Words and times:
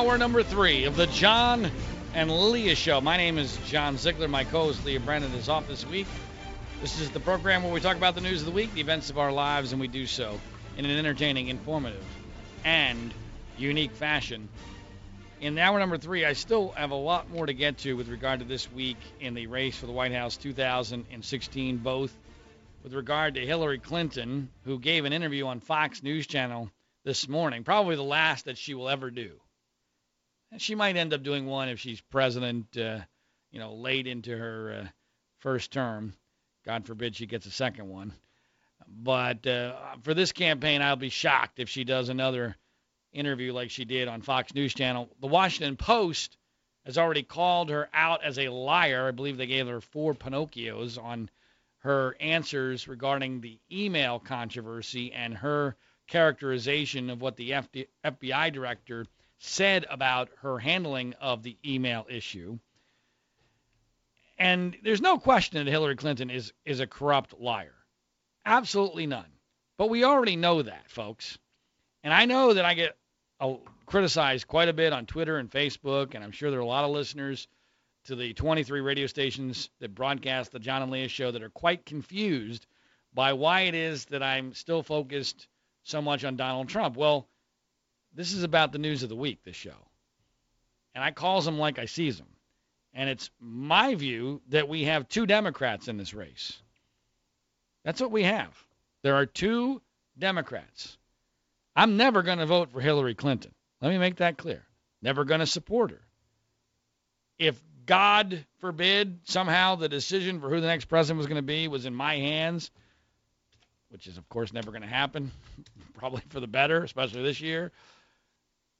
Hour 0.00 0.16
number 0.16 0.42
three 0.42 0.84
of 0.84 0.96
the 0.96 1.06
John 1.08 1.70
and 2.14 2.30
Leah 2.30 2.74
Show. 2.74 3.02
My 3.02 3.18
name 3.18 3.36
is 3.36 3.58
John 3.66 3.98
Ziegler. 3.98 4.28
My 4.28 4.44
co-host 4.44 4.82
Leah 4.86 4.98
Brandon 4.98 5.30
is 5.34 5.50
off 5.50 5.68
this 5.68 5.86
week. 5.86 6.06
This 6.80 6.98
is 6.98 7.10
the 7.10 7.20
program 7.20 7.62
where 7.62 7.70
we 7.70 7.80
talk 7.80 7.98
about 7.98 8.14
the 8.14 8.22
news 8.22 8.40
of 8.40 8.46
the 8.46 8.52
week, 8.52 8.72
the 8.72 8.80
events 8.80 9.10
of 9.10 9.18
our 9.18 9.30
lives, 9.30 9.72
and 9.72 9.80
we 9.80 9.88
do 9.88 10.06
so 10.06 10.40
in 10.78 10.86
an 10.86 10.98
entertaining, 10.98 11.48
informative, 11.48 12.02
and 12.64 13.12
unique 13.58 13.92
fashion. 13.92 14.48
In 15.38 15.58
hour 15.58 15.78
number 15.78 15.98
three, 15.98 16.24
I 16.24 16.32
still 16.32 16.70
have 16.70 16.92
a 16.92 16.94
lot 16.94 17.28
more 17.28 17.44
to 17.44 17.52
get 17.52 17.76
to 17.80 17.92
with 17.92 18.08
regard 18.08 18.40
to 18.40 18.46
this 18.46 18.72
week 18.72 18.96
in 19.20 19.34
the 19.34 19.48
race 19.48 19.76
for 19.76 19.84
the 19.84 19.92
White 19.92 20.12
House 20.12 20.38
2016, 20.38 21.76
both 21.76 22.16
with 22.82 22.94
regard 22.94 23.34
to 23.34 23.44
Hillary 23.44 23.78
Clinton, 23.78 24.48
who 24.64 24.78
gave 24.78 25.04
an 25.04 25.12
interview 25.12 25.46
on 25.46 25.60
Fox 25.60 26.02
News 26.02 26.26
Channel 26.26 26.70
this 27.04 27.28
morning, 27.28 27.64
probably 27.64 27.96
the 27.96 28.02
last 28.02 28.46
that 28.46 28.56
she 28.56 28.72
will 28.72 28.88
ever 28.88 29.10
do. 29.10 29.32
She 30.58 30.74
might 30.74 30.96
end 30.96 31.14
up 31.14 31.22
doing 31.22 31.46
one 31.46 31.68
if 31.68 31.78
she's 31.78 32.00
president, 32.00 32.76
uh, 32.76 33.00
you 33.50 33.60
know, 33.60 33.74
late 33.74 34.06
into 34.06 34.36
her 34.36 34.82
uh, 34.82 34.88
first 35.38 35.72
term. 35.72 36.14
God 36.64 36.86
forbid 36.86 37.16
she 37.16 37.26
gets 37.26 37.46
a 37.46 37.50
second 37.50 37.88
one. 37.88 38.12
But 38.88 39.46
uh, 39.46 39.96
for 40.02 40.14
this 40.14 40.32
campaign, 40.32 40.82
I'll 40.82 40.96
be 40.96 41.08
shocked 41.08 41.60
if 41.60 41.68
she 41.68 41.84
does 41.84 42.08
another 42.08 42.56
interview 43.12 43.52
like 43.52 43.70
she 43.70 43.84
did 43.84 44.08
on 44.08 44.22
Fox 44.22 44.54
News 44.54 44.74
Channel. 44.74 45.08
The 45.20 45.26
Washington 45.26 45.76
Post 45.76 46.36
has 46.84 46.98
already 46.98 47.22
called 47.22 47.70
her 47.70 47.88
out 47.92 48.24
as 48.24 48.38
a 48.38 48.48
liar. 48.48 49.08
I 49.08 49.12
believe 49.12 49.36
they 49.36 49.46
gave 49.46 49.68
her 49.68 49.80
four 49.80 50.14
Pinocchios 50.14 51.02
on 51.02 51.30
her 51.78 52.16
answers 52.20 52.88
regarding 52.88 53.40
the 53.40 53.58
email 53.70 54.18
controversy 54.18 55.12
and 55.12 55.34
her 55.36 55.76
characterization 56.08 57.10
of 57.10 57.20
what 57.20 57.36
the 57.36 57.50
FBI 58.04 58.52
director 58.52 59.06
said 59.40 59.86
about 59.90 60.28
her 60.42 60.58
handling 60.58 61.14
of 61.14 61.42
the 61.42 61.56
email 61.64 62.06
issue. 62.08 62.58
And 64.38 64.76
there's 64.84 65.00
no 65.00 65.18
question 65.18 65.64
that 65.64 65.70
Hillary 65.70 65.96
Clinton 65.96 66.30
is 66.30 66.52
is 66.64 66.80
a 66.80 66.86
corrupt 66.86 67.40
liar. 67.40 67.74
Absolutely 68.44 69.06
none. 69.06 69.32
But 69.76 69.88
we 69.88 70.04
already 70.04 70.36
know 70.36 70.62
that, 70.62 70.90
folks. 70.90 71.38
And 72.04 72.12
I 72.12 72.26
know 72.26 72.54
that 72.54 72.64
I 72.64 72.74
get 72.74 72.96
uh, 73.40 73.54
criticized 73.86 74.46
quite 74.46 74.68
a 74.68 74.74
bit 74.74 74.92
on 74.92 75.06
Twitter 75.06 75.38
and 75.38 75.50
Facebook, 75.50 76.14
and 76.14 76.22
I'm 76.22 76.32
sure 76.32 76.50
there 76.50 76.60
are 76.60 76.62
a 76.62 76.66
lot 76.66 76.84
of 76.84 76.90
listeners 76.90 77.48
to 78.04 78.16
the 78.16 78.34
23 78.34 78.80
radio 78.80 79.06
stations 79.06 79.70
that 79.80 79.94
broadcast 79.94 80.52
the 80.52 80.58
John 80.58 80.82
and 80.82 80.90
Leah 80.90 81.08
show 81.08 81.30
that 81.30 81.42
are 81.42 81.50
quite 81.50 81.86
confused 81.86 82.66
by 83.14 83.32
why 83.32 83.62
it 83.62 83.74
is 83.74 84.04
that 84.06 84.22
I'm 84.22 84.52
still 84.54 84.82
focused 84.82 85.48
so 85.82 86.00
much 86.02 86.24
on 86.24 86.36
Donald 86.36 86.68
Trump. 86.68 86.96
Well, 86.96 87.29
this 88.14 88.32
is 88.32 88.42
about 88.42 88.72
the 88.72 88.78
news 88.78 89.02
of 89.02 89.08
the 89.08 89.16
week, 89.16 89.44
this 89.44 89.56
show. 89.56 89.76
And 90.94 91.04
I 91.04 91.10
calls 91.10 91.44
them 91.44 91.58
like 91.58 91.78
I 91.78 91.86
sees 91.86 92.18
them. 92.18 92.26
And 92.92 93.08
it's 93.08 93.30
my 93.40 93.94
view 93.94 94.42
that 94.48 94.68
we 94.68 94.84
have 94.84 95.08
two 95.08 95.26
Democrats 95.26 95.88
in 95.88 95.96
this 95.96 96.12
race. 96.12 96.60
That's 97.84 98.00
what 98.00 98.10
we 98.10 98.24
have. 98.24 98.52
There 99.02 99.14
are 99.14 99.26
two 99.26 99.80
Democrats. 100.18 100.98
I'm 101.76 101.96
never 101.96 102.22
going 102.22 102.38
to 102.38 102.46
vote 102.46 102.72
for 102.72 102.80
Hillary 102.80 103.14
Clinton. 103.14 103.54
Let 103.80 103.90
me 103.90 103.98
make 103.98 104.16
that 104.16 104.36
clear. 104.36 104.64
Never 105.00 105.24
going 105.24 105.40
to 105.40 105.46
support 105.46 105.92
her. 105.92 106.00
If 107.38 107.60
God 107.86 108.44
forbid 108.58 109.20
somehow 109.24 109.76
the 109.76 109.88
decision 109.88 110.40
for 110.40 110.50
who 110.50 110.60
the 110.60 110.66
next 110.66 110.86
president 110.86 111.18
was 111.18 111.26
going 111.26 111.36
to 111.36 111.42
be 111.42 111.68
was 111.68 111.86
in 111.86 111.94
my 111.94 112.16
hands, 112.16 112.70
which 113.88 114.06
is, 114.06 114.18
of 114.18 114.28
course, 114.28 114.52
never 114.52 114.70
going 114.70 114.82
to 114.82 114.88
happen, 114.88 115.30
probably 115.94 116.22
for 116.28 116.40
the 116.40 116.46
better, 116.46 116.84
especially 116.84 117.22
this 117.22 117.40
year. 117.40 117.72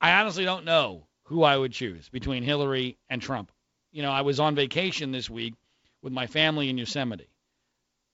I 0.00 0.12
honestly 0.12 0.44
don't 0.44 0.64
know 0.64 1.06
who 1.24 1.42
I 1.42 1.56
would 1.56 1.72
choose 1.72 2.08
between 2.08 2.42
Hillary 2.42 2.96
and 3.08 3.20
Trump. 3.20 3.52
You 3.92 4.02
know, 4.02 4.10
I 4.10 4.22
was 4.22 4.40
on 4.40 4.54
vacation 4.54 5.12
this 5.12 5.28
week 5.28 5.54
with 6.02 6.12
my 6.12 6.26
family 6.26 6.70
in 6.70 6.78
Yosemite. 6.78 7.28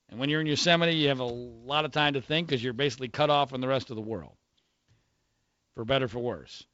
And 0.09 0.19
when 0.19 0.29
you're 0.29 0.41
in 0.41 0.47
Yosemite, 0.47 0.95
you 0.97 1.09
have 1.09 1.21
a 1.21 1.25
lot 1.25 1.85
of 1.85 1.93
time 1.93 2.15
to 2.15 2.21
think 2.21 2.49
because 2.49 2.63
you're 2.63 2.73
basically 2.73 3.09
cut 3.09 3.31
off 3.31 3.51
from 3.51 3.61
the 3.61 3.69
rest 3.69 3.91
of 3.91 3.97
the 3.97 4.03
world, 4.03 4.37
for 5.75 5.85
better 5.85 6.09
for 6.09 6.19
worse. 6.19 6.65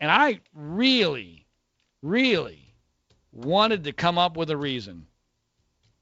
And 0.00 0.10
I 0.10 0.40
really, 0.54 1.46
really 2.02 2.74
wanted 3.32 3.84
to 3.84 3.92
come 3.92 4.18
up 4.18 4.36
with 4.36 4.50
a 4.50 4.56
reason 4.56 5.06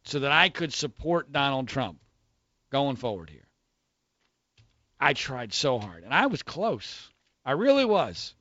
so 0.04 0.18
that 0.20 0.32
I 0.32 0.48
could 0.48 0.72
support 0.72 1.32
Donald 1.32 1.68
Trump 1.68 2.00
going 2.70 2.96
forward 2.96 3.30
here. 3.30 3.46
I 4.98 5.14
tried 5.14 5.52
so 5.52 5.78
hard, 5.78 6.04
and 6.04 6.12
I 6.12 6.26
was 6.26 6.42
close. 6.42 7.08
I 7.44 7.52
really 7.52 7.84
was. 7.84 8.34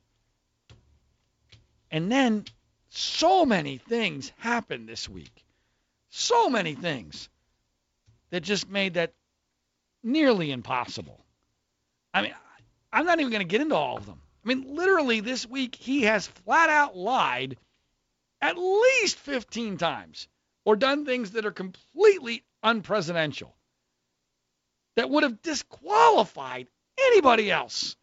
And 1.92 2.10
then 2.10 2.46
so 2.88 3.44
many 3.44 3.76
things 3.76 4.32
happened 4.38 4.88
this 4.88 5.08
week. 5.08 5.44
So 6.08 6.48
many 6.48 6.74
things 6.74 7.28
that 8.30 8.40
just 8.40 8.68
made 8.68 8.94
that 8.94 9.12
nearly 10.02 10.50
impossible. 10.50 11.24
I 12.12 12.22
mean, 12.22 12.34
I'm 12.92 13.06
not 13.06 13.20
even 13.20 13.30
going 13.30 13.46
to 13.46 13.48
get 13.48 13.60
into 13.60 13.76
all 13.76 13.98
of 13.98 14.06
them. 14.06 14.20
I 14.44 14.48
mean, 14.48 14.74
literally 14.74 15.20
this 15.20 15.46
week 15.46 15.74
he 15.74 16.02
has 16.02 16.26
flat 16.26 16.70
out 16.70 16.96
lied 16.96 17.56
at 18.40 18.58
least 18.58 19.16
15 19.18 19.76
times 19.76 20.28
or 20.64 20.76
done 20.76 21.04
things 21.04 21.32
that 21.32 21.46
are 21.46 21.52
completely 21.52 22.42
unpresidential 22.64 23.52
that 24.96 25.08
would 25.08 25.22
have 25.22 25.42
disqualified 25.42 26.68
anybody 26.98 27.50
else, 27.50 27.96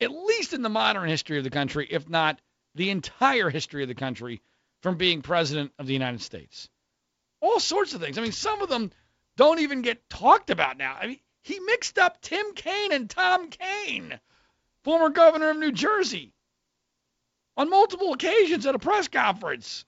at 0.00 0.10
least 0.10 0.52
in 0.52 0.62
the 0.62 0.68
modern 0.68 1.08
history 1.08 1.38
of 1.38 1.44
the 1.44 1.50
country, 1.50 1.86
if 1.90 2.08
not 2.08 2.40
the 2.74 2.90
entire 2.90 3.50
history 3.50 3.82
of 3.82 3.88
the 3.88 3.94
country, 3.94 4.42
from 4.82 4.96
being 4.96 5.22
president 5.22 5.72
of 5.78 5.86
the 5.86 5.92
United 5.92 6.20
States. 6.20 6.68
All 7.40 7.60
sorts 7.60 7.94
of 7.94 8.00
things. 8.00 8.18
I 8.18 8.22
mean, 8.22 8.32
some 8.32 8.62
of 8.62 8.68
them 8.68 8.92
don't 9.36 9.60
even 9.60 9.82
get 9.82 10.08
talked 10.08 10.50
about 10.50 10.76
now. 10.76 10.96
I 11.00 11.06
mean, 11.06 11.20
he 11.42 11.60
mixed 11.60 11.98
up 11.98 12.20
Tim 12.20 12.54
Kaine 12.54 12.92
and 12.92 13.08
Tom 13.08 13.50
Kean, 13.50 14.18
former 14.82 15.10
governor 15.10 15.50
of 15.50 15.56
New 15.56 15.72
Jersey, 15.72 16.32
on 17.56 17.70
multiple 17.70 18.12
occasions 18.12 18.66
at 18.66 18.74
a 18.74 18.78
press 18.78 19.08
conference. 19.08 19.84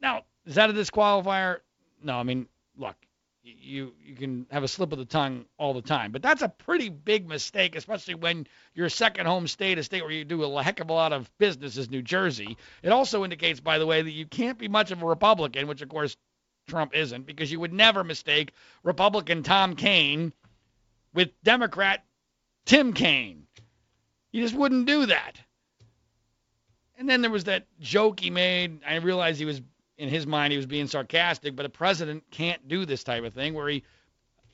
Now, 0.00 0.22
is 0.46 0.54
that 0.56 0.70
a 0.70 0.72
disqualifier? 0.72 1.60
No, 2.02 2.16
I 2.16 2.22
mean, 2.22 2.48
look, 2.76 2.96
you 3.42 3.92
you 4.04 4.14
can 4.14 4.46
have 4.50 4.62
a 4.62 4.68
slip 4.68 4.92
of 4.92 4.98
the 4.98 5.04
tongue 5.04 5.44
all 5.58 5.74
the 5.74 5.82
time. 5.82 6.12
But 6.12 6.22
that's 6.22 6.42
a 6.42 6.48
pretty 6.48 6.88
big 6.88 7.28
mistake, 7.28 7.76
especially 7.76 8.14
when 8.14 8.46
your 8.74 8.88
second 8.88 9.26
home 9.26 9.46
state, 9.46 9.78
a 9.78 9.82
state 9.82 10.02
where 10.02 10.12
you 10.12 10.24
do 10.24 10.42
a 10.44 10.62
heck 10.62 10.80
of 10.80 10.90
a 10.90 10.92
lot 10.92 11.12
of 11.12 11.30
business, 11.38 11.76
is 11.76 11.90
New 11.90 12.02
Jersey. 12.02 12.56
It 12.82 12.90
also 12.90 13.24
indicates, 13.24 13.60
by 13.60 13.78
the 13.78 13.86
way, 13.86 14.02
that 14.02 14.10
you 14.10 14.26
can't 14.26 14.58
be 14.58 14.68
much 14.68 14.90
of 14.90 15.02
a 15.02 15.06
Republican, 15.06 15.66
which 15.66 15.82
of 15.82 15.88
course 15.88 16.16
Trump 16.68 16.94
isn't, 16.94 17.26
because 17.26 17.50
you 17.50 17.60
would 17.60 17.72
never 17.72 18.04
mistake 18.04 18.52
Republican 18.84 19.42
Tom 19.42 19.74
Kean 19.74 20.32
with 21.12 21.30
Democrat 21.42 22.04
Tim 22.64 22.92
Kaine. 22.92 23.46
You 24.30 24.42
just 24.42 24.54
wouldn't 24.54 24.86
do 24.86 25.06
that. 25.06 25.40
And 26.96 27.08
then 27.08 27.20
there 27.20 27.30
was 27.30 27.44
that 27.44 27.66
joke 27.80 28.20
he 28.20 28.30
made. 28.30 28.80
I 28.86 28.96
realized 28.96 29.38
he 29.38 29.44
was 29.44 29.60
in 30.02 30.08
his 30.08 30.26
mind, 30.26 30.50
he 30.50 30.56
was 30.56 30.66
being 30.66 30.88
sarcastic, 30.88 31.54
but 31.54 31.64
a 31.64 31.68
president 31.68 32.24
can't 32.32 32.66
do 32.66 32.84
this 32.84 33.04
type 33.04 33.22
of 33.22 33.32
thing 33.32 33.54
where 33.54 33.68
he 33.68 33.84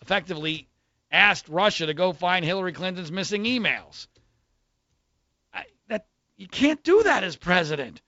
effectively 0.02 0.68
asked 1.10 1.48
Russia 1.48 1.86
to 1.86 1.94
go 1.94 2.12
find 2.12 2.44
Hillary 2.44 2.74
Clinton's 2.74 3.10
missing 3.10 3.44
emails. 3.44 4.08
I, 5.54 5.64
that 5.88 6.04
you 6.36 6.48
can't 6.48 6.82
do 6.84 7.02
that 7.04 7.24
as 7.24 7.34
president. 7.34 8.02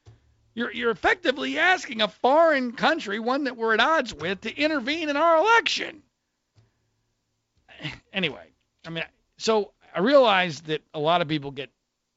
You're 0.52 0.70
you're 0.70 0.90
effectively 0.90 1.58
asking 1.58 2.02
a 2.02 2.08
foreign 2.08 2.72
country, 2.72 3.18
one 3.18 3.44
that 3.44 3.56
we're 3.56 3.72
at 3.72 3.80
odds 3.80 4.12
with, 4.12 4.42
to 4.42 4.54
intervene 4.54 5.08
in 5.08 5.16
our 5.16 5.38
election. 5.38 6.02
Anyway, 8.12 8.44
I 8.84 8.90
mean, 8.90 9.04
so 9.38 9.70
I 9.94 10.00
realize 10.00 10.62
that 10.62 10.82
a 10.92 10.98
lot 10.98 11.22
of 11.22 11.28
people 11.28 11.52
get 11.52 11.70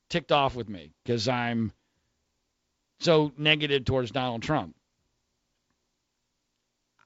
ticked 0.09 0.31
off 0.31 0.55
with 0.55 0.67
me 0.67 0.91
because 1.03 1.27
I'm 1.27 1.71
so 2.99 3.31
negative 3.37 3.85
towards 3.85 4.09
Donald 4.11 4.41
Trump. 4.41 4.75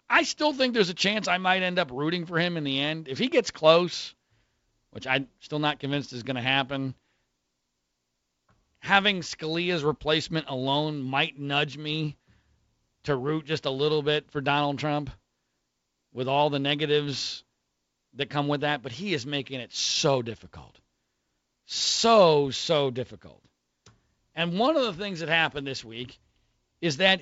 I 0.09 0.23
still 0.23 0.53
think 0.53 0.73
there's 0.73 0.89
a 0.89 0.93
chance 0.93 1.27
I 1.27 1.37
might 1.37 1.63
end 1.63 1.79
up 1.79 1.91
rooting 1.91 2.25
for 2.25 2.39
him 2.39 2.57
in 2.57 2.63
the 2.63 2.79
end. 2.79 3.07
If 3.07 3.17
he 3.17 3.27
gets 3.27 3.51
close, 3.51 4.15
which 4.91 5.05
I'm 5.05 5.27
still 5.39 5.59
not 5.59 5.79
convinced 5.79 6.13
is 6.13 6.23
going 6.23 6.37
to 6.37 6.41
happen, 6.41 6.95
having 8.79 9.19
Scalia's 9.19 9.83
replacement 9.83 10.47
alone 10.49 11.01
might 11.01 11.37
nudge 11.37 11.77
me 11.77 12.15
to 13.03 13.15
root 13.15 13.45
just 13.45 13.65
a 13.65 13.71
little 13.71 14.01
bit 14.01 14.31
for 14.31 14.41
Donald 14.41 14.79
Trump 14.79 15.09
with 16.13 16.27
all 16.27 16.49
the 16.49 16.59
negatives 16.59 17.43
that 18.13 18.29
come 18.29 18.47
with 18.47 18.61
that. 18.61 18.81
But 18.81 18.93
he 18.93 19.13
is 19.13 19.25
making 19.25 19.59
it 19.59 19.73
so 19.73 20.21
difficult. 20.21 20.79
So, 21.65 22.49
so 22.49 22.91
difficult. 22.91 23.41
And 24.35 24.57
one 24.57 24.77
of 24.77 24.83
the 24.83 24.93
things 24.93 25.19
that 25.19 25.29
happened 25.29 25.67
this 25.67 25.83
week 25.83 26.17
is 26.79 26.97
that 26.97 27.21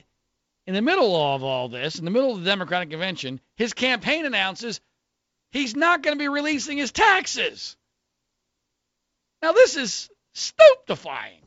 in 0.67 0.73
the 0.73 0.81
middle 0.81 1.15
of 1.15 1.43
all 1.43 1.69
this, 1.69 1.99
in 1.99 2.05
the 2.05 2.11
middle 2.11 2.31
of 2.31 2.39
the 2.39 2.49
Democratic 2.49 2.89
convention, 2.89 3.39
his 3.55 3.73
campaign 3.73 4.25
announces 4.25 4.81
he's 5.51 5.75
not 5.75 6.01
going 6.01 6.17
to 6.17 6.21
be 6.21 6.27
releasing 6.27 6.77
his 6.77 6.91
taxes. 6.91 7.77
Now, 9.41 9.51
this 9.51 9.75
is 9.75 10.09
stupefying. 10.33 11.41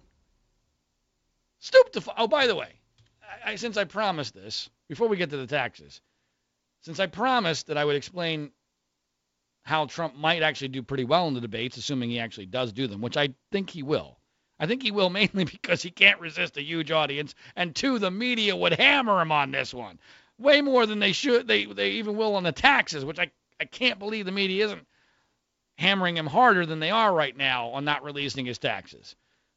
Stupefying. 1.58 2.16
Oh, 2.18 2.28
by 2.28 2.46
the 2.46 2.54
way, 2.54 2.72
I, 3.22 3.52
I, 3.52 3.56
since 3.56 3.76
I 3.76 3.84
promised 3.84 4.34
this, 4.34 4.70
before 4.88 5.08
we 5.08 5.16
get 5.16 5.30
to 5.30 5.36
the 5.36 5.46
taxes, 5.46 6.00
since 6.82 7.00
I 7.00 7.06
promised 7.06 7.66
that 7.66 7.76
I 7.76 7.84
would 7.84 7.96
explain 7.96 8.52
how 9.64 9.86
Trump 9.86 10.14
might 10.14 10.42
actually 10.42 10.68
do 10.68 10.82
pretty 10.82 11.04
well 11.04 11.28
in 11.28 11.34
the 11.34 11.40
debates, 11.40 11.76
assuming 11.76 12.10
he 12.10 12.20
actually 12.20 12.46
does 12.46 12.72
do 12.72 12.86
them, 12.86 13.00
which 13.00 13.16
I 13.16 13.34
think 13.50 13.68
he 13.70 13.82
will. 13.82 14.17
I 14.60 14.66
think 14.66 14.82
he 14.82 14.90
will 14.90 15.10
mainly 15.10 15.44
because 15.44 15.82
he 15.82 15.90
can't 15.90 16.20
resist 16.20 16.56
a 16.56 16.62
huge 16.62 16.90
audience, 16.90 17.34
and 17.56 17.74
two, 17.74 17.98
the 17.98 18.10
media 18.10 18.56
would 18.56 18.72
hammer 18.72 19.20
him 19.20 19.32
on 19.32 19.50
this 19.50 19.72
one, 19.72 19.98
way 20.38 20.60
more 20.60 20.86
than 20.86 20.98
they 20.98 21.12
should. 21.12 21.46
They 21.46 21.64
they 21.64 21.92
even 21.92 22.16
will 22.16 22.36
on 22.36 22.42
the 22.42 22.52
taxes, 22.52 23.04
which 23.04 23.18
I 23.18 23.30
I 23.60 23.64
can't 23.64 23.98
believe 23.98 24.24
the 24.24 24.32
media 24.32 24.66
isn't 24.66 24.86
hammering 25.78 26.16
him 26.16 26.26
harder 26.26 26.66
than 26.66 26.80
they 26.80 26.90
are 26.90 27.12
right 27.12 27.36
now 27.36 27.68
on 27.68 27.84
not 27.84 28.02
releasing 28.02 28.46
his 28.46 28.58
taxes. 28.58 29.14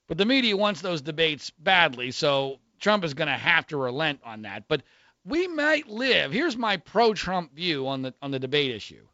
But 0.08 0.18
the 0.18 0.26
media 0.26 0.56
wants 0.56 0.82
those 0.82 1.02
debates 1.02 1.50
badly, 1.52 2.12
so 2.12 2.60
Trump 2.80 3.04
is 3.04 3.14
going 3.14 3.28
to 3.28 3.34
have 3.34 3.66
to 3.68 3.78
relent 3.78 4.20
on 4.24 4.44
that. 4.44 4.68
But 4.68 4.84
we 5.26 5.48
might 5.48 5.88
live. 5.88 6.32
Here's 6.32 6.58
my 6.58 6.78
pro-Trump 6.78 7.54
view 7.54 7.88
on 7.88 8.02
the 8.02 8.14
on 8.22 8.32
the 8.32 8.40
debate 8.40 8.72
issue. 8.72 9.08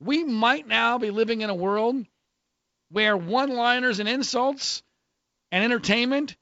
We 0.00 0.24
might 0.24 0.66
now 0.66 0.98
be 0.98 1.10
living 1.10 1.40
in 1.40 1.50
a 1.50 1.54
world 1.54 2.04
where 2.90 3.16
one-liners 3.16 4.00
and 4.00 4.08
insults 4.08 4.82
and 5.54 5.62
entertainment 5.62 6.36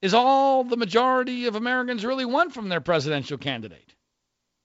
is 0.00 0.14
all 0.14 0.64
the 0.64 0.78
majority 0.78 1.44
of 1.44 1.54
Americans 1.54 2.02
really 2.02 2.24
want 2.24 2.54
from 2.54 2.70
their 2.70 2.80
presidential 2.80 3.36
candidate. 3.36 3.94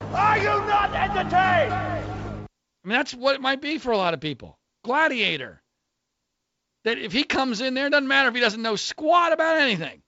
Are 0.00 0.38
you 0.38 0.44
not 0.44 0.94
entertained? 0.94 1.74
I 1.74 2.46
mean, 2.82 2.96
that's 2.96 3.12
what 3.12 3.34
it 3.34 3.42
might 3.42 3.60
be 3.60 3.76
for 3.76 3.92
a 3.92 3.98
lot 3.98 4.14
of 4.14 4.20
people. 4.20 4.58
Gladiator. 4.84 5.62
That 6.84 6.96
if 6.96 7.12
he 7.12 7.24
comes 7.24 7.60
in 7.60 7.74
there, 7.74 7.90
doesn't 7.90 8.08
matter 8.08 8.30
if 8.30 8.34
he 8.34 8.40
doesn't 8.40 8.62
know 8.62 8.74
squat 8.74 9.34
about 9.34 9.58
anything. 9.58 10.00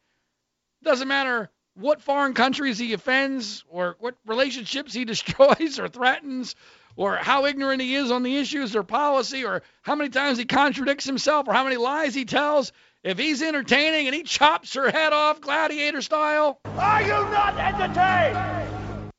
Doesn't 0.82 1.06
matter 1.06 1.50
what 1.74 2.00
foreign 2.00 2.32
countries 2.32 2.78
he 2.78 2.94
offends 2.94 3.62
or 3.68 3.96
what 3.98 4.14
relationships 4.24 4.94
he 4.94 5.04
destroys 5.04 5.78
or 5.78 5.88
threatens 5.88 6.56
or 6.96 7.16
how 7.16 7.44
ignorant 7.44 7.82
he 7.82 7.94
is 7.94 8.10
on 8.10 8.22
the 8.22 8.38
issues 8.38 8.74
or 8.74 8.84
policy 8.84 9.44
or 9.44 9.62
how 9.82 9.96
many 9.96 10.08
times 10.08 10.38
he 10.38 10.46
contradicts 10.46 11.04
himself 11.04 11.46
or 11.46 11.52
how 11.52 11.64
many 11.64 11.76
lies 11.76 12.14
he 12.14 12.24
tells. 12.24 12.72
If 13.04 13.18
he's 13.18 13.42
entertaining 13.42 14.06
and 14.06 14.14
he 14.14 14.22
chops 14.22 14.72
her 14.74 14.90
head 14.90 15.12
off 15.12 15.42
gladiator 15.42 16.00
style, 16.00 16.58
are 16.64 17.02
you 17.02 17.08
not 17.08 17.58
entertained? 17.58 19.10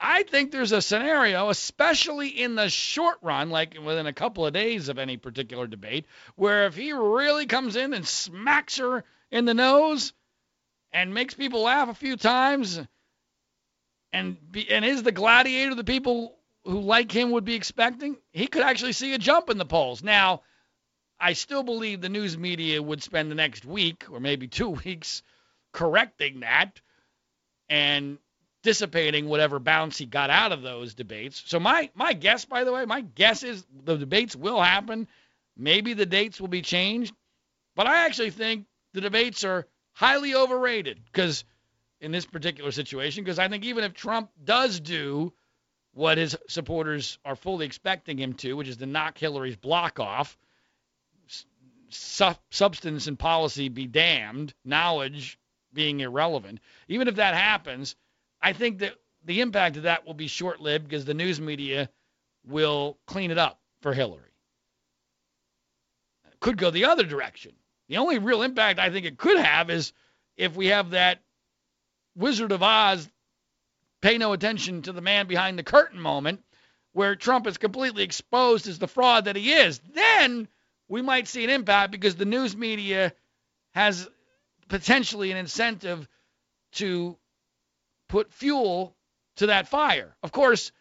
I 0.00 0.22
think 0.22 0.50
there's 0.50 0.72
a 0.72 0.80
scenario, 0.80 1.50
especially 1.50 2.28
in 2.28 2.54
the 2.54 2.70
short 2.70 3.18
run, 3.20 3.50
like 3.50 3.76
within 3.84 4.06
a 4.06 4.14
couple 4.14 4.46
of 4.46 4.54
days 4.54 4.88
of 4.88 4.98
any 4.98 5.18
particular 5.18 5.66
debate, 5.66 6.06
where 6.36 6.64
if 6.64 6.74
he 6.74 6.94
really 6.94 7.44
comes 7.44 7.76
in 7.76 7.92
and 7.92 8.08
smacks 8.08 8.78
her 8.78 9.04
in 9.30 9.44
the 9.44 9.52
nose 9.52 10.14
and 10.90 11.12
makes 11.12 11.34
people 11.34 11.60
laugh 11.60 11.90
a 11.90 11.94
few 11.94 12.16
times 12.16 12.80
and 14.14 14.38
be, 14.50 14.70
and 14.70 14.82
is 14.82 15.02
the 15.02 15.12
gladiator 15.12 15.74
the 15.74 15.84
people 15.84 16.38
who 16.64 16.80
like 16.80 17.12
him 17.12 17.32
would 17.32 17.44
be 17.44 17.54
expecting, 17.54 18.16
he 18.32 18.46
could 18.46 18.62
actually 18.62 18.92
see 18.92 19.12
a 19.12 19.18
jump 19.18 19.50
in 19.50 19.58
the 19.58 19.66
polls. 19.66 20.02
Now, 20.02 20.40
I 21.20 21.34
still 21.34 21.62
believe 21.62 22.00
the 22.00 22.08
news 22.08 22.38
media 22.38 22.82
would 22.82 23.02
spend 23.02 23.30
the 23.30 23.34
next 23.34 23.64
week 23.64 24.06
or 24.10 24.20
maybe 24.20 24.48
two 24.48 24.68
weeks 24.84 25.22
correcting 25.72 26.40
that 26.40 26.80
and 27.68 28.18
dissipating 28.62 29.28
whatever 29.28 29.58
bounce 29.58 29.98
he 29.98 30.06
got 30.06 30.30
out 30.30 30.52
of 30.52 30.62
those 30.62 30.94
debates. 30.94 31.42
So 31.46 31.60
my 31.60 31.90
my 31.94 32.12
guess, 32.12 32.44
by 32.44 32.64
the 32.64 32.72
way, 32.72 32.84
my 32.84 33.02
guess 33.02 33.42
is 33.42 33.64
the 33.84 33.96
debates 33.96 34.34
will 34.34 34.60
happen. 34.60 35.08
Maybe 35.56 35.94
the 35.94 36.06
dates 36.06 36.40
will 36.40 36.48
be 36.48 36.62
changed, 36.62 37.14
but 37.76 37.86
I 37.86 38.06
actually 38.06 38.30
think 38.30 38.66
the 38.92 39.00
debates 39.00 39.44
are 39.44 39.66
highly 39.92 40.34
overrated 40.34 41.00
because 41.04 41.44
in 42.00 42.12
this 42.12 42.26
particular 42.26 42.72
situation, 42.72 43.22
because 43.22 43.38
I 43.38 43.48
think 43.48 43.64
even 43.64 43.84
if 43.84 43.92
Trump 43.94 44.30
does 44.42 44.80
do 44.80 45.32
what 45.92 46.18
his 46.18 46.36
supporters 46.48 47.18
are 47.24 47.36
fully 47.36 47.66
expecting 47.66 48.18
him 48.18 48.34
to, 48.34 48.54
which 48.54 48.68
is 48.68 48.78
to 48.78 48.86
knock 48.86 49.18
Hillary's 49.18 49.56
block 49.56 50.00
off, 50.00 50.38
su- 51.90 52.34
substance 52.50 53.06
and 53.06 53.18
policy 53.18 53.68
be 53.68 53.86
damned, 53.86 54.54
knowledge 54.64 55.38
being 55.72 56.00
irrelevant. 56.00 56.60
Even 56.88 57.08
if 57.08 57.16
that 57.16 57.34
happens, 57.34 57.96
I 58.40 58.52
think 58.52 58.78
that 58.78 58.94
the 59.24 59.40
impact 59.40 59.76
of 59.76 59.84
that 59.84 60.06
will 60.06 60.14
be 60.14 60.26
short 60.26 60.60
lived 60.60 60.88
because 60.88 61.04
the 61.04 61.14
news 61.14 61.40
media 61.40 61.90
will 62.46 62.98
clean 63.06 63.30
it 63.30 63.38
up 63.38 63.60
for 63.82 63.92
Hillary. 63.92 64.22
Could 66.40 66.56
go 66.56 66.70
the 66.70 66.86
other 66.86 67.04
direction. 67.04 67.52
The 67.88 67.98
only 67.98 68.18
real 68.18 68.42
impact 68.42 68.78
I 68.78 68.90
think 68.90 69.04
it 69.04 69.18
could 69.18 69.38
have 69.38 69.68
is 69.68 69.92
if 70.36 70.56
we 70.56 70.68
have 70.68 70.90
that 70.90 71.20
Wizard 72.16 72.52
of 72.52 72.62
Oz 72.62 73.08
pay 74.00 74.16
no 74.16 74.32
attention 74.32 74.82
to 74.82 74.92
the 74.92 75.02
man 75.02 75.26
behind 75.26 75.58
the 75.58 75.62
curtain 75.62 76.00
moment 76.00 76.42
where 76.92 77.14
Trump 77.14 77.46
is 77.46 77.58
completely 77.58 78.02
exposed 78.02 78.66
as 78.66 78.78
the 78.78 78.88
fraud 78.88 79.26
that 79.26 79.36
he 79.36 79.52
is. 79.52 79.80
Then 79.92 80.48
we 80.90 81.02
might 81.02 81.28
see 81.28 81.44
an 81.44 81.50
impact 81.50 81.92
because 81.92 82.16
the 82.16 82.24
news 82.24 82.54
media 82.54 83.14
has 83.72 84.08
potentially 84.68 85.30
an 85.30 85.38
incentive 85.38 86.06
to 86.72 87.16
put 88.08 88.32
fuel 88.32 88.94
to 89.36 89.46
that 89.46 89.68
fire. 89.68 90.14
Of 90.22 90.32
course, 90.32 90.72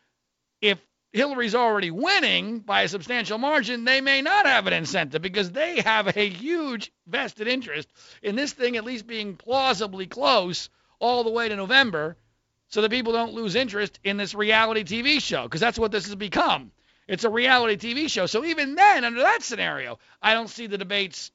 if 0.62 0.80
Hillary's 1.14 1.56
already 1.56 1.92
winning 1.92 2.60
by 2.60 2.82
a 2.82 2.88
substantial 2.88 3.38
margin, 3.38 3.86
they 3.86 4.02
may 4.02 4.24
not 4.24 4.48
have 4.48 4.66
an 4.66 4.74
incentive 4.74 5.22
because 5.22 5.52
they 5.52 5.82
have 5.82 6.18
a 6.18 6.30
huge 6.30 6.92
vested 7.08 7.48
interest 7.48 7.88
in 8.24 8.36
this 8.36 8.52
thing 8.52 8.78
at 8.78 8.84
least 8.84 9.06
being 9.06 9.36
plausibly 9.36 10.08
close 10.08 10.70
all 11.00 11.24
the 11.24 11.32
way 11.32 11.50
to 11.50 11.56
November 11.56 12.18
so 12.70 12.82
that 12.82 12.92
people 12.92 13.14
don't 13.14 13.34
lose 13.34 13.56
interest 13.56 14.00
in 14.04 14.18
this 14.18 14.34
reality 14.34 14.84
TV 14.84 15.22
show 15.22 15.44
because 15.44 15.62
that's 15.62 15.80
what 15.80 15.92
this 15.92 16.06
has 16.06 16.16
become. 16.16 16.72
It's 17.10 17.24
a 17.24 17.30
reality 17.30 17.76
TV 17.76 18.08
show. 18.08 18.28
So 18.28 18.46
even 18.46 18.76
then, 18.76 19.04
under 19.04 19.22
that 19.22 19.42
scenario, 19.42 19.98
I 20.22 20.36
don't 20.36 20.48
see 20.48 20.68
the 20.68 20.78
debates 20.78 21.32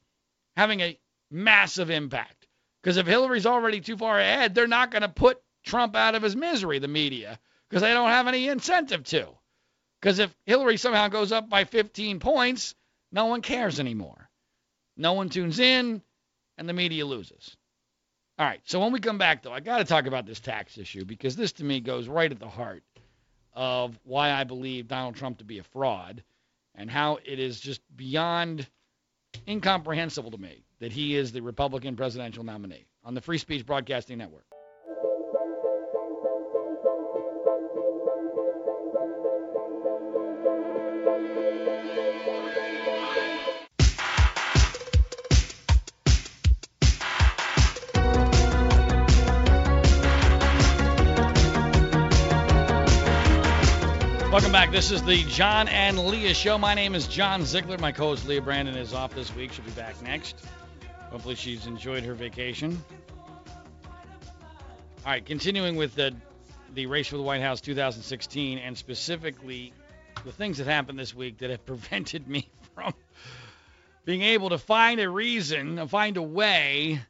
having 0.57 0.79
a 0.81 0.97
massive 1.33 1.91
impact. 1.91 2.47
Because 2.81 2.97
if 2.97 3.09
Hillary's 3.09 3.45
already 3.45 3.81
too 3.81 3.97
far 3.97 4.21
ahead, 4.21 4.55
they're 4.55 4.69
not 4.69 4.93
going 4.93 5.03
to 5.03 5.09
put 5.09 5.43
Trump 5.65 5.97
out 5.97 6.15
of 6.15 6.23
his 6.23 6.37
misery, 6.37 6.79
the 6.79 6.87
media, 6.87 7.41
because 7.69 7.83
they 7.83 7.93
don't 7.93 8.11
have 8.11 8.29
any 8.29 8.47
incentive 8.47 9.03
to. 9.05 9.27
Because 10.01 10.21
if 10.21 10.33
Hillary 10.47 10.77
somehow 10.77 11.09
goes 11.09 11.33
up 11.33 11.49
by 11.49 11.65
15 11.65 12.21
points, 12.21 12.77
no 13.11 13.27
one 13.27 13.43
cares 13.43 13.81
anymore. 13.81 14.31
No 14.97 15.15
one 15.15 15.29
tunes 15.29 15.59
in, 15.59 16.03
and 16.57 16.69
the 16.69 16.73
media 16.73 17.05
loses. 17.05 17.57
All 18.39 18.47
right, 18.47 18.61
so 18.65 18.79
when 18.79 18.93
we 18.93 19.01
come 19.01 19.19
back, 19.19 19.43
though, 19.43 19.53
I 19.53 19.59
got 19.59 19.79
to 19.79 19.85
talk 19.85 20.07
about 20.07 20.25
this 20.25 20.39
tax 20.39 20.79
issue 20.79 21.05
because 21.05 21.35
this 21.35 21.53
to 21.55 21.65
me 21.65 21.81
goes 21.81 22.07
right 22.07 22.31
at 22.31 22.39
the 22.39 22.49
heart 22.49 22.85
of 23.55 23.99
why 24.05 24.31
I 24.31 24.45
believe 24.45 24.89
Donald 24.89 25.17
Trump 25.17 25.39
to 25.39 25.45
be 25.45 25.59
a 25.59 25.63
fraud 25.63 26.23
and 26.75 26.91
how 26.91 27.19
it 27.25 27.39
is 27.39 27.61
just 27.61 27.81
beyond 27.97 28.67
incomprehensible 29.47 30.31
to 30.31 30.39
me 30.39 30.65
that 30.81 30.93
he 30.93 31.15
is 31.15 31.33
the 31.33 31.41
Republican 31.41 31.97
presidential 31.97 32.45
nominee 32.45 32.87
on 33.05 33.15
the 33.15 33.21
Free 33.21 33.39
Speech 33.39 33.65
Broadcasting 33.65 34.19
Network. 34.19 34.45
Back. 54.55 54.71
This 54.71 54.93
is 54.93 55.03
the 55.03 55.25
John 55.25 55.67
and 55.67 55.99
Leah 55.99 56.33
Show. 56.33 56.57
My 56.59 56.75
name 56.75 56.95
is 56.95 57.09
John 57.09 57.45
Ziegler. 57.45 57.77
My 57.79 57.91
co-host 57.91 58.29
Leah 58.29 58.41
Brandon 58.41 58.77
is 58.77 58.95
off 58.95 59.13
this 59.13 59.35
week. 59.35 59.53
She'll 59.53 59.65
be 59.65 59.73
back 59.73 60.01
next. 60.01 60.45
Hopefully, 61.11 61.35
she's 61.35 61.67
enjoyed 61.67 62.05
her 62.05 62.15
vacation. 62.15 62.81
All 63.85 65.07
right, 65.07 65.27
continuing 65.27 65.75
with 65.75 65.97
the 65.97 66.15
the 66.73 66.87
race 66.87 67.09
for 67.09 67.17
the 67.17 67.23
White 67.25 67.41
House 67.41 67.61
2016, 67.63 68.59
and 68.59 68.79
specifically 68.79 69.73
the 70.25 70.31
things 70.31 70.59
that 70.59 70.69
happened 70.69 71.01
this 71.01 71.13
week 71.17 71.39
that 71.39 71.51
have 71.51 71.67
prevented 71.67 72.29
me 72.29 72.49
from 72.77 72.95
being 74.05 74.23
able 74.23 74.51
to 74.51 74.59
find 74.59 75.01
a 75.01 75.11
reason, 75.11 75.89
find 75.89 76.17
a 76.17 76.23
way 76.23 77.01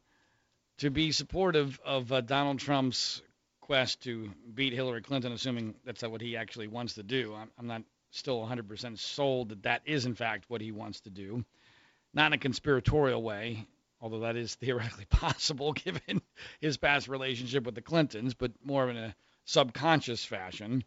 to 0.79 0.89
be 0.89 1.11
supportive 1.11 1.79
of 1.85 2.11
uh, 2.11 2.21
Donald 2.21 2.57
Trump's 2.57 3.21
quest 3.65 4.03
to 4.03 4.29
beat 4.53 4.73
Hillary 4.73 5.01
Clinton, 5.01 5.31
assuming 5.31 5.73
that's 5.83 6.03
what 6.03 6.21
he 6.21 6.37
actually 6.37 6.67
wants 6.67 6.93
to 6.93 7.03
do. 7.03 7.33
I'm, 7.33 7.49
I'm 7.57 7.65
not 7.65 7.81
still 8.11 8.39
100% 8.39 8.99
sold 8.99 9.49
that 9.49 9.63
that 9.63 9.81
is, 9.85 10.05
in 10.05 10.13
fact, 10.13 10.45
what 10.47 10.61
he 10.61 10.71
wants 10.71 11.01
to 11.01 11.09
do. 11.09 11.43
Not 12.13 12.27
in 12.27 12.33
a 12.33 12.37
conspiratorial 12.37 13.23
way, 13.23 13.65
although 13.99 14.19
that 14.19 14.35
is 14.35 14.53
theoretically 14.61 15.05
possible 15.05 15.73
given 15.85 16.21
his 16.61 16.77
past 16.77 17.07
relationship 17.07 17.65
with 17.65 17.73
the 17.73 17.81
Clintons, 17.81 18.35
but 18.35 18.51
more 18.63 18.87
in 18.87 18.97
a 18.97 19.15
subconscious 19.45 20.23
fashion. 20.23 20.83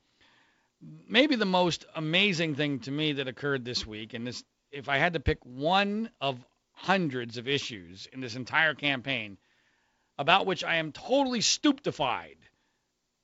Maybe 0.81 1.35
the 1.35 1.45
most 1.45 1.85
amazing 1.97 2.55
thing 2.55 2.79
to 2.81 2.93
me 2.93 3.15
that 3.15 3.27
occurred 3.27 3.65
this 3.65 3.85
week, 3.85 4.15
and 4.15 4.25
this, 4.25 4.45
if 4.71 4.89
I 4.89 4.99
had 4.99 5.15
to 5.15 5.21
pick 5.21 5.45
one 5.45 6.11
of 6.21 6.39
hundreds 6.75 7.39
of 7.39 7.49
issues 7.49 8.07
in 8.13 8.21
this 8.21 8.37
entire 8.37 8.75
campaign 8.75 9.37
about 10.17 10.47
which 10.47 10.63
I 10.63 10.77
am 10.77 10.93
totally 10.93 11.41
stupefied 11.41 12.37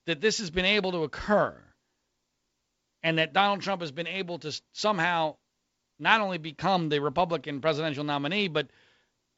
that 0.07 0.21
this 0.21 0.39
has 0.39 0.51
been 0.51 0.65
able 0.65 0.93
to 0.93 1.05
occur 1.05 1.57
and 3.03 3.19
that 3.19 3.33
Donald 3.33 3.61
Trump 3.63 3.83
has 3.83 3.93
been 3.93 4.07
able 4.07 4.39
to 4.41 4.61
somehow 4.73 5.37
not 5.99 6.21
only 6.21 6.39
become 6.39 6.89
the 6.89 7.01
Republican 7.01 7.61
presidential 7.61 8.05
nominee, 8.05 8.49
but 8.49 8.69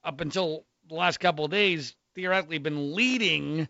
up 0.04 0.20
until 0.20 0.64
the 0.88 0.94
last 0.94 1.18
couple 1.18 1.44
of 1.44 1.50
days, 1.50 1.94
theoretically 2.14 2.58
been 2.58 2.94
leading 2.94 3.68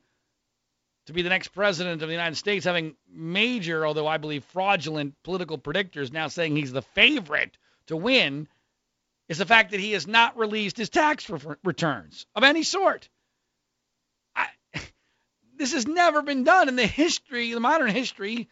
to 1.07 1.13
be 1.13 1.23
the 1.23 1.29
next 1.29 1.49
president 1.49 2.03
of 2.03 2.09
the 2.09 2.15
United 2.15 2.37
States, 2.37 2.65
having 2.65 2.97
major, 3.09 3.87
although 3.87 4.07
I 4.07 4.19
believe 4.19 4.45
fraudulent 4.45 5.15
political 5.23 5.57
predictors 5.57 6.13
now 6.13 6.29
saying 6.29 6.57
he's 6.57 6.73
the 6.73 6.83
favorite 6.83 7.57
to 7.87 7.97
win, 7.97 8.49
is 9.29 9.39
the 9.39 9.47
fact 9.47 9.71
that 9.71 9.81
he 9.81 9.93
has 9.93 10.07
not 10.07 10.37
released 10.37 10.77
his 10.77 10.91
tax 10.91 11.29
re- 11.31 11.41
returns 11.65 12.27
of 12.35 12.43
any 12.45 12.63
sort. 12.63 13.09
This 15.57 15.73
has 15.73 15.87
never 15.87 16.23
been 16.23 16.45
done 16.45 16.69
in 16.69 16.77
the 16.77 16.87
history, 16.87 17.53
the 17.53 17.61
modern 17.61 17.91
history 17.91 18.49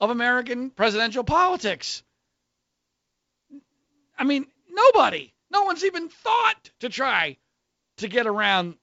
of 0.00 0.10
American 0.10 0.70
presidential 0.70 1.24
politics. 1.24 2.02
I 4.16 4.24
mean, 4.24 4.46
nobody, 4.70 5.32
no 5.50 5.62
one's 5.62 5.84
even 5.84 6.08
thought 6.08 6.70
to 6.80 6.88
try 6.88 7.38
to 7.98 8.08
get 8.08 8.26
around 8.26 8.76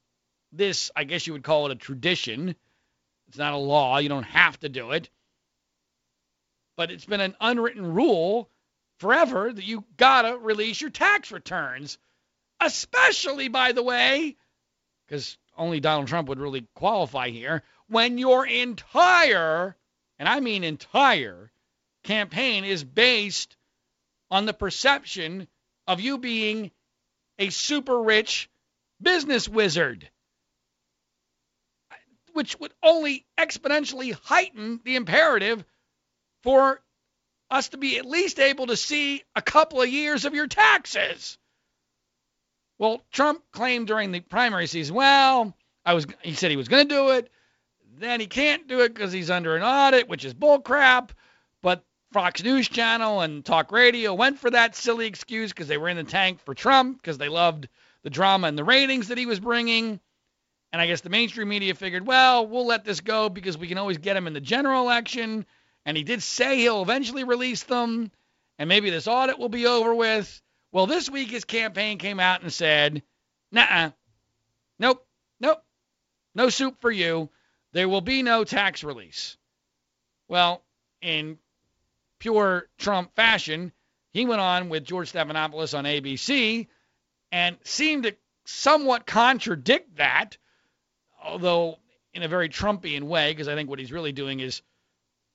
this, 0.51 0.92
I 0.96 1.06
guess 1.06 1.25
you 1.25 1.34
would 1.34 1.44
call 1.44 1.66
it 1.68 1.72
a 1.72 1.75
tradition. 1.75 2.56
It's 3.30 3.38
not 3.38 3.54
a 3.54 3.58
law, 3.58 3.98
you 3.98 4.10
don't 4.10 4.24
have 4.24 4.60
to 4.60 4.70
do 4.70 4.92
it. 4.92 5.10
But 6.75 6.92
it's 6.92 7.06
been 7.06 7.22
an 7.22 7.36
unwritten 7.40 7.94
rule 7.94 8.50
forever 9.00 9.51
that 9.51 9.63
you 9.63 9.86
gotta 9.98 10.38
release 10.38 10.82
your 10.82 10.90
tax 10.90 11.32
returns, 11.32 11.98
especially, 12.60 13.48
by 13.48 13.72
the 13.72 13.84
way, 13.84 14.36
because 15.08 15.38
only 15.62 15.80
Donald 15.80 16.08
Trump 16.08 16.27
would 16.27 16.39
really 16.39 16.65
qualify 16.74 17.30
here, 17.30 17.62
when 17.88 18.18
your 18.18 18.48
entire, 18.48 19.77
and 20.18 20.27
I 20.27 20.39
mean 20.39 20.63
entire, 20.63 21.51
campaign 22.03 22.65
is 22.65 22.84
based 22.84 23.56
on 24.32 24.46
the 24.46 24.53
perception 24.53 25.48
of 25.88 26.01
you 26.01 26.18
being 26.18 26.72
a 27.38 27.51
super 27.51 28.01
rich 28.01 28.50
business 29.00 29.48
wizard, 29.48 30.10
which 32.34 32.60
would 32.60 32.74
only 32.82 33.25
exponentially 33.38 34.13
heighten 34.13 34.82
the 34.84 34.96
imperative 34.96 35.63
for 36.41 36.82
us 37.51 37.70
to 37.70 37.77
be 37.77 38.00
at 38.00 38.06
least 38.06 38.39
able 38.39 38.65
to 38.68 38.77
see 38.77 39.24
a 39.36 39.44
couple 39.44 39.80
of 39.80 39.89
years 39.89 40.25
of 40.25 40.34
your 40.34 40.48
taxes. 40.48 41.38
Well, 42.82 43.06
Trump 43.12 43.44
claimed 43.52 43.86
during 43.86 44.12
the 44.12 44.22
primary 44.22 44.66
season, 44.66 44.96
well, 44.96 45.56
I 45.86 45.94
was 45.94 46.08
he 46.24 46.34
said 46.34 46.50
he 46.50 46.58
was 46.58 46.68
going 46.68 46.88
to 46.88 46.96
do 46.96 47.10
it. 47.12 47.30
Then 48.00 48.20
he 48.20 48.26
can't 48.26 48.68
do 48.68 48.80
it 48.80 48.92
because 48.92 49.12
he's 49.12 49.30
under 49.30 49.56
an 49.56 49.62
audit, 49.62 50.10
which 50.10 50.26
is 50.26 50.34
bullcrap. 50.34 51.12
But 51.62 51.84
Fox 52.12 52.44
News 52.44 52.68
Channel 52.68 53.22
and 53.22 53.46
talk 53.46 53.72
radio 53.72 54.16
went 54.16 54.40
for 54.40 54.50
that 54.50 54.76
silly 54.76 55.06
excuse 55.06 55.52
because 55.52 55.68
they 55.68 55.78
were 55.78 55.90
in 55.90 55.98
the 55.98 56.04
tank 56.04 56.40
for 56.40 56.56
Trump 56.56 57.00
because 57.00 57.20
they 57.20 57.30
loved 57.30 57.68
the 58.02 58.10
drama 58.10 58.48
and 58.48 58.58
the 58.58 58.64
ratings 58.64 59.10
that 59.10 59.20
he 59.20 59.28
was 59.28 59.40
bringing. 59.40 60.00
And 60.74 60.82
I 60.82 60.88
guess 60.88 61.02
the 61.02 61.12
mainstream 61.12 61.50
media 61.50 61.76
figured, 61.76 62.08
well, 62.08 62.48
we'll 62.48 62.66
let 62.66 62.84
this 62.84 63.02
go 63.02 63.30
because 63.30 63.60
we 63.60 63.68
can 63.68 63.78
always 63.78 64.00
get 64.00 64.18
him 64.18 64.26
in 64.26 64.34
the 64.34 64.42
general 64.42 64.82
election. 64.82 65.46
And 65.86 65.96
he 65.96 66.04
did 66.04 66.24
say 66.24 66.58
he'll 66.58 66.82
eventually 66.82 67.26
release 67.26 67.62
them, 67.62 68.12
and 68.58 68.68
maybe 68.68 68.90
this 68.90 69.08
audit 69.08 69.38
will 69.38 69.50
be 69.50 69.68
over 69.68 69.94
with. 69.94 70.42
Well, 70.72 70.88
this 70.88 71.10
week 71.10 71.30
his 71.30 71.44
campaign 71.44 71.98
came 71.98 72.20
out 72.20 72.42
and 72.42 72.51
said, 72.51 73.04
nah, 73.51 73.92
nope, 74.80 75.06
nope, 75.40 75.63
no 76.34 76.50
soup 76.50 76.80
for 76.80 76.92
you. 76.92 77.30
There 77.74 77.90
will 77.90 78.01
be 78.01 78.24
no 78.24 78.44
tax 78.44 78.84
release. 78.84 79.38
Well, 80.28 80.63
in 81.01 81.38
pure 82.20 82.68
Trump 82.78 83.16
fashion, 83.16 83.72
he 84.12 84.25
went 84.25 84.42
on 84.42 84.70
with 84.70 84.86
George 84.86 85.12
Stephanopoulos 85.12 85.78
on 85.78 85.86
ABC 85.86 86.68
and 87.32 87.58
seemed 87.63 88.04
to 88.04 88.16
somewhat 88.46 89.06
contradict 89.06 89.98
that, 89.98 90.38
although 91.24 91.80
in 92.13 92.24
a 92.24 92.28
very 92.28 92.50
Trumpian 92.50 93.04
way, 93.04 93.32
because 93.32 93.48
I 93.48 93.56
think 93.56 93.70
what 93.70 93.80
he's 93.80 93.92
really 93.92 94.12
doing 94.12 94.40
is 94.40 94.62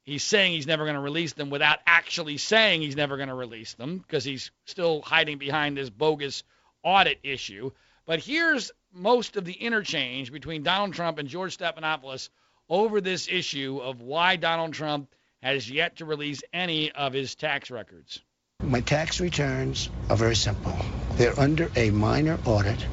he's 0.06 0.24
saying 0.24 0.52
he's 0.52 0.66
never 0.66 0.84
going 0.84 0.94
to 0.94 1.00
release 1.00 1.34
them 1.34 1.50
without 1.50 1.80
actually 1.86 2.38
saying 2.38 2.80
he's 2.80 2.96
never 2.96 3.16
going 3.16 3.28
to 3.28 3.34
release 3.34 3.74
them, 3.74 3.98
because 3.98 4.24
he's 4.24 4.50
still 4.64 5.02
hiding 5.02 5.36
behind 5.36 5.76
this 5.76 5.90
bogus 5.90 6.44
audit 6.82 7.18
issue. 7.22 7.70
But 8.06 8.20
here's 8.20 8.70
most 8.94 9.36
of 9.36 9.44
the 9.44 9.52
interchange 9.52 10.32
between 10.32 10.62
Donald 10.62 10.94
Trump 10.94 11.18
and 11.18 11.28
George 11.28 11.58
Stephanopoulos 11.58 12.30
over 12.68 13.00
this 13.00 13.28
issue 13.28 13.78
of 13.82 14.00
why 14.00 14.36
Donald 14.36 14.72
Trump 14.72 15.08
has 15.42 15.70
yet 15.70 15.96
to 15.96 16.04
release 16.04 16.42
any 16.52 16.90
of 16.92 17.12
his 17.12 17.34
tax 17.34 17.70
records. 17.70 18.22
My 18.62 18.80
tax 18.80 19.20
returns 19.20 19.90
are 20.08 20.16
very 20.16 20.34
simple. 20.34 20.74
They're 21.12 21.38
under 21.38 21.70
a 21.76 21.90
minor 21.90 22.38
audit, 22.46 22.84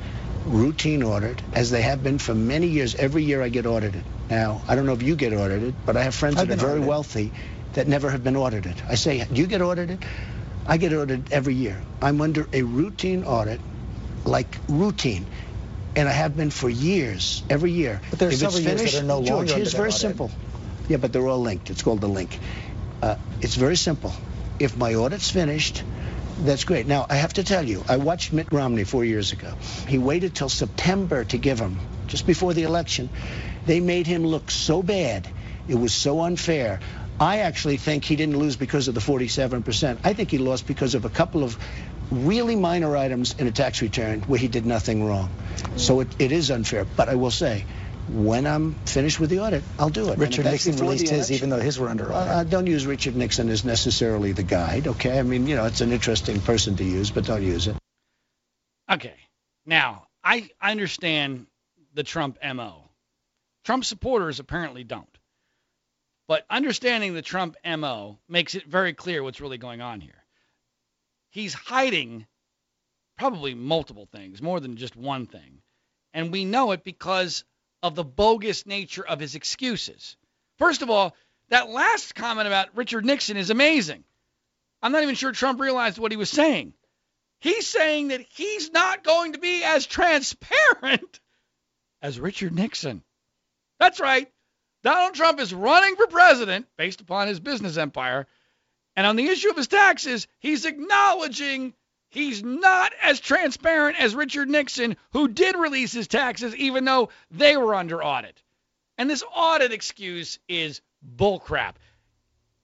routine 0.46 1.04
audit, 1.04 1.42
as 1.54 1.72
they 1.72 1.82
have 1.82 2.04
been 2.04 2.20
for 2.20 2.36
many 2.36 2.68
years. 2.68 2.96
Every 2.96 3.24
year 3.24 3.42
I 3.42 3.50
get 3.50 3.66
audited. 3.66 4.04
Now, 4.34 4.64
I 4.68 4.74
don't 4.76 4.88
know 4.88 4.94
if 4.94 5.04
you 5.04 5.16
get 5.16 5.32
audited, 5.32 5.76
but 5.86 5.96
I 5.96 6.02
have 6.02 6.16
friends 6.16 6.38
I've 6.38 6.48
that 6.48 6.58
are 6.58 6.62
very 6.62 6.72
audited. 6.72 6.88
wealthy 6.90 7.32
that 7.74 7.88
never 7.88 8.10
have 8.10 8.24
been 8.24 8.36
audited. 8.36 8.82
I 8.90 8.96
say, 8.96 9.24
do 9.32 9.40
you 9.40 9.46
get 9.46 9.62
audited? 9.62 10.04
I 10.66 10.78
get 10.78 10.92
audited 10.92 11.32
every 11.32 11.54
year. 11.54 11.80
I'm 12.02 12.20
under 12.20 12.48
a 12.52 12.64
routine 12.64 13.26
audit, 13.26 13.62
like 14.26 14.58
routine. 14.68 15.28
And 15.96 16.10
I 16.10 16.12
have 16.12 16.36
been 16.36 16.50
for 16.50 16.68
years, 16.68 17.44
every 17.48 17.70
year. 17.72 18.02
But 18.10 18.18
there 18.18 18.30
are 18.30 18.32
If 18.32 18.42
it's 18.42 18.42
several 18.42 18.62
years 18.64 18.72
that 18.74 18.78
finished, 18.80 19.04
are 19.04 19.06
no 19.06 19.18
George, 19.24 19.30
longer 19.30 19.54
here's 19.54 19.54
under 19.54 19.70
that 19.70 19.78
very 19.78 19.90
audit. 19.90 20.02
simple. 20.02 20.32
Yeah, 20.90 20.98
but 20.98 21.14
they're 21.14 21.28
all 21.28 21.42
linked. 21.42 21.70
It's 21.70 21.84
called 21.84 22.02
the 22.02 22.08
link. 22.08 22.40
Uh, 23.04 23.18
it's 23.40 23.56
very 23.56 23.76
simple. 23.78 24.16
If 24.58 24.76
my 24.76 24.96
audit's 24.96 25.30
finished, 25.30 25.84
that's 26.40 26.64
great. 26.64 26.88
Now, 26.88 27.06
I 27.08 27.18
have 27.18 27.34
to 27.34 27.44
tell 27.44 27.64
you, 27.64 27.84
I 27.88 27.98
watched 27.98 28.34
Mitt 28.34 28.52
Romney 28.52 28.84
four 28.84 29.06
years 29.06 29.32
ago. 29.32 29.54
He 29.88 30.00
waited 30.00 30.34
till 30.34 30.50
September 30.50 31.24
to 31.26 31.38
give 31.38 31.60
him, 31.60 31.78
just 32.08 32.26
before 32.26 32.56
the 32.56 32.64
election. 32.64 33.12
They 33.66 33.80
made 33.80 34.08
him 34.08 34.26
look 34.26 34.52
so 34.52 34.84
bad. 34.84 35.28
It 35.68 35.76
was 35.76 35.94
so 35.94 36.22
unfair. 36.22 36.80
I 37.20 37.40
actually 37.40 37.78
think 37.78 38.04
he 38.04 38.16
didn't 38.16 38.38
lose 38.38 38.56
because 38.56 38.88
of 38.88 38.96
the 38.96 39.00
47%. 39.02 40.00
I 40.04 40.14
think 40.14 40.32
he 40.32 40.38
lost 40.38 40.68
because 40.68 40.96
of 40.96 41.06
a 41.06 41.10
couple 41.10 41.44
of 41.44 41.58
really 42.12 42.56
minor 42.56 42.98
items 42.98 43.36
in 43.40 43.48
a 43.48 43.52
tax 43.52 43.82
return 43.82 44.22
where 44.24 44.40
he 44.40 44.48
did 44.48 44.66
nothing 44.66 45.06
wrong. 45.06 45.30
So 45.78 46.02
it, 46.02 46.08
it 46.20 46.32
is 46.32 46.52
unfair. 46.52 46.86
But 46.86 47.10
I 47.10 47.16
will 47.16 47.32
say, 47.32 47.66
when 48.10 48.46
I'm 48.46 48.74
finished 48.86 49.20
with 49.20 49.30
the 49.30 49.40
audit, 49.40 49.64
I'll 49.80 49.90
do 49.90 50.10
it. 50.12 50.18
Richard 50.20 50.46
Nixon 50.46 50.76
released 50.76 51.04
his, 51.04 51.12
election- 51.12 51.36
even 51.36 51.50
though 51.50 51.60
his 51.60 51.80
were 51.80 51.88
under 51.88 52.12
uh, 52.12 52.16
audit. 52.18 52.30
uh, 52.32 52.44
don't 52.44 52.68
use 52.68 52.86
Richard 52.86 53.16
Nixon 53.16 53.48
as 53.50 53.64
necessarily 53.64 54.34
the 54.34 54.44
guide, 54.44 54.88
okay? 54.88 55.18
I 55.18 55.24
mean, 55.24 55.48
you 55.48 55.56
know, 55.56 55.66
it's 55.66 55.80
an 55.82 55.92
interesting 55.94 56.42
person 56.42 56.76
to 56.78 56.84
use, 56.84 57.12
but 57.12 57.26
don't 57.26 57.44
use 57.44 57.68
it. 57.68 57.78
Okay. 58.92 59.16
Now, 59.66 60.08
I 60.24 60.50
I 60.60 60.72
understand 60.72 61.48
the 61.94 62.04
Trump 62.04 62.38
MO. 62.44 62.83
Trump 63.64 63.86
supporters 63.86 64.40
apparently 64.40 64.84
don't. 64.84 65.18
But 66.28 66.46
understanding 66.50 67.14
the 67.14 67.22
Trump 67.22 67.56
MO 67.66 68.20
makes 68.28 68.56
it 68.56 68.66
very 68.66 68.94
clear 68.94 69.24
what's 69.24 69.42
really 69.42 69.58
going 69.58 69.82
on 69.82 70.02
here. 70.02 70.24
He's 71.30 71.54
hiding 71.54 72.26
probably 73.18 73.54
multiple 73.54 74.08
things, 74.12 74.42
more 74.42 74.60
than 74.60 74.78
just 74.78 74.96
one 74.96 75.26
thing. 75.26 75.62
And 76.14 76.32
we 76.32 76.46
know 76.46 76.72
it 76.72 76.84
because 76.84 77.44
of 77.82 77.96
the 77.96 78.04
bogus 78.04 78.66
nature 78.66 79.06
of 79.06 79.20
his 79.20 79.36
excuses. 79.36 80.16
First 80.58 80.82
of 80.82 80.90
all, 80.90 81.16
that 81.50 81.70
last 81.70 82.16
comment 82.16 82.48
about 82.48 82.76
Richard 82.76 83.06
Nixon 83.06 83.38
is 83.38 83.50
amazing. 83.50 84.04
I'm 84.82 84.92
not 84.92 85.04
even 85.04 85.16
sure 85.16 85.32
Trump 85.32 85.60
realized 85.60 85.98
what 85.98 86.12
he 86.12 86.18
was 86.18 86.30
saying. 86.30 86.74
He's 87.40 87.68
saying 87.68 88.10
that 88.10 88.26
he's 88.30 88.72
not 88.72 89.04
going 89.04 89.34
to 89.34 89.40
be 89.40 89.64
as 89.64 89.86
transparent 89.86 91.20
as 92.02 92.20
Richard 92.20 92.54
Nixon. 92.54 93.04
That's 93.84 94.00
right. 94.00 94.32
Donald 94.82 95.14
Trump 95.14 95.42
is 95.42 95.54
running 95.54 95.98
for 95.98 96.08
president 96.08 96.68
based 96.78 97.02
upon 97.02 97.28
his 97.28 97.42
business 97.42 97.76
empire. 97.76 98.28
And 98.96 99.06
on 99.06 99.18
the 99.18 99.28
issue 99.28 99.50
of 99.50 99.58
his 99.58 99.68
taxes, 99.68 100.26
he's 100.40 100.64
acknowledging 100.64 101.74
he's 102.10 102.42
not 102.42 102.94
as 103.02 103.20
transparent 103.20 104.00
as 104.00 104.16
Richard 104.16 104.50
Nixon, 104.50 104.96
who 105.12 105.28
did 105.28 105.58
release 105.58 105.92
his 105.92 106.08
taxes 106.08 106.56
even 106.56 106.86
though 106.86 107.10
they 107.30 107.58
were 107.58 107.76
under 107.76 108.02
audit. 108.02 108.42
And 108.98 109.10
this 109.10 109.26
audit 109.36 109.74
excuse 109.74 110.40
is 110.48 110.80
bullcrap. 111.18 111.74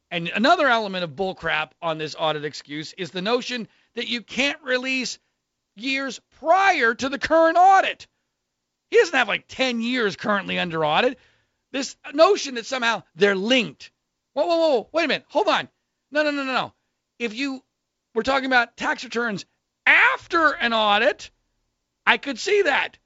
And 0.10 0.30
another 0.30 0.70
element 0.70 1.04
of 1.04 1.18
bullcrap 1.18 1.72
on 1.82 1.98
this 1.98 2.16
audit 2.18 2.46
excuse 2.46 2.94
is 2.94 3.12
the 3.12 3.22
notion 3.22 3.68
that 3.96 4.08
you 4.08 4.22
can't 4.22 4.62
release 4.64 5.20
years 5.76 6.22
prior 6.40 6.96
to 6.96 7.10
the 7.10 7.20
current 7.20 7.58
audit. 7.58 8.08
He 8.90 8.98
doesn't 8.98 9.18
have 9.18 9.28
like 9.28 9.46
10 9.48 9.82
years 9.82 10.16
currently 10.16 10.60
under 10.60 10.84
audit. 10.84 11.20
This 11.72 11.96
notion 12.14 12.56
that 12.56 12.66
somehow 12.66 13.04
they're 13.16 13.36
linked. 13.36 13.92
Whoa, 14.34 14.46
whoa, 14.46 14.58
whoa, 14.58 14.90
wait 14.92 15.06
a 15.06 15.08
minute. 15.08 15.26
Hold 15.30 15.48
on. 15.48 15.70
No, 16.12 16.24
no, 16.24 16.32
no, 16.32 16.44
no, 16.44 16.54
no. 16.54 16.74
If 17.20 17.36
you 17.36 17.64
we're 18.16 18.24
talking 18.24 18.48
about 18.48 18.76
tax 18.76 19.04
returns 19.04 19.46
after 19.86 20.52
an 20.52 20.74
audit, 20.74 21.30
I 22.06 22.18
could 22.18 22.40
see 22.40 22.64
that. 22.64 22.98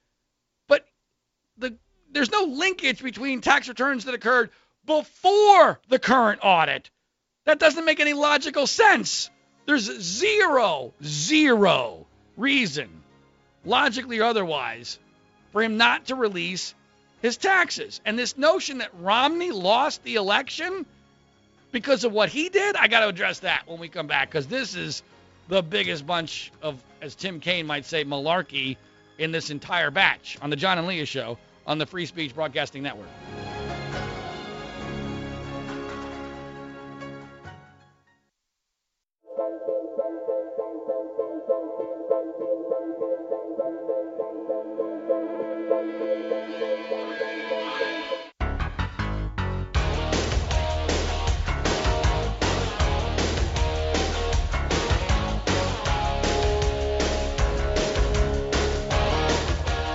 But 0.66 0.86
the 1.58 1.76
there's 2.10 2.30
no 2.30 2.44
linkage 2.44 3.02
between 3.02 3.40
tax 3.40 3.68
returns 3.68 4.04
that 4.06 4.14
occurred 4.14 4.50
before 4.86 5.80
the 5.88 5.98
current 5.98 6.40
audit. 6.42 6.90
That 7.44 7.58
doesn't 7.58 7.84
make 7.84 8.00
any 8.00 8.14
logical 8.14 8.66
sense. 8.66 9.30
There's 9.66 9.84
zero, 10.00 10.94
zero 11.02 12.06
reason, 12.36 13.02
logically 13.64 14.20
or 14.20 14.24
otherwise, 14.24 14.98
for 15.54 15.62
him 15.62 15.76
not 15.76 16.06
to 16.06 16.16
release 16.16 16.74
his 17.22 17.36
taxes. 17.36 18.00
And 18.04 18.18
this 18.18 18.36
notion 18.36 18.78
that 18.78 18.90
Romney 19.00 19.52
lost 19.52 20.02
the 20.02 20.16
election 20.16 20.84
because 21.70 22.02
of 22.02 22.12
what 22.12 22.28
he 22.28 22.48
did, 22.48 22.74
I 22.74 22.88
got 22.88 23.00
to 23.00 23.08
address 23.08 23.38
that 23.38 23.62
when 23.66 23.78
we 23.78 23.88
come 23.88 24.08
back 24.08 24.28
because 24.28 24.48
this 24.48 24.74
is 24.74 25.04
the 25.46 25.62
biggest 25.62 26.04
bunch 26.04 26.50
of, 26.60 26.82
as 27.00 27.14
Tim 27.14 27.38
Kaine 27.38 27.66
might 27.66 27.86
say, 27.86 28.04
malarkey 28.04 28.76
in 29.16 29.30
this 29.30 29.50
entire 29.50 29.92
batch 29.92 30.36
on 30.42 30.50
the 30.50 30.56
John 30.56 30.76
and 30.76 30.88
Leah 30.88 31.06
show 31.06 31.38
on 31.68 31.78
the 31.78 31.86
Free 31.86 32.06
Speech 32.06 32.34
Broadcasting 32.34 32.82
Network. 32.82 33.08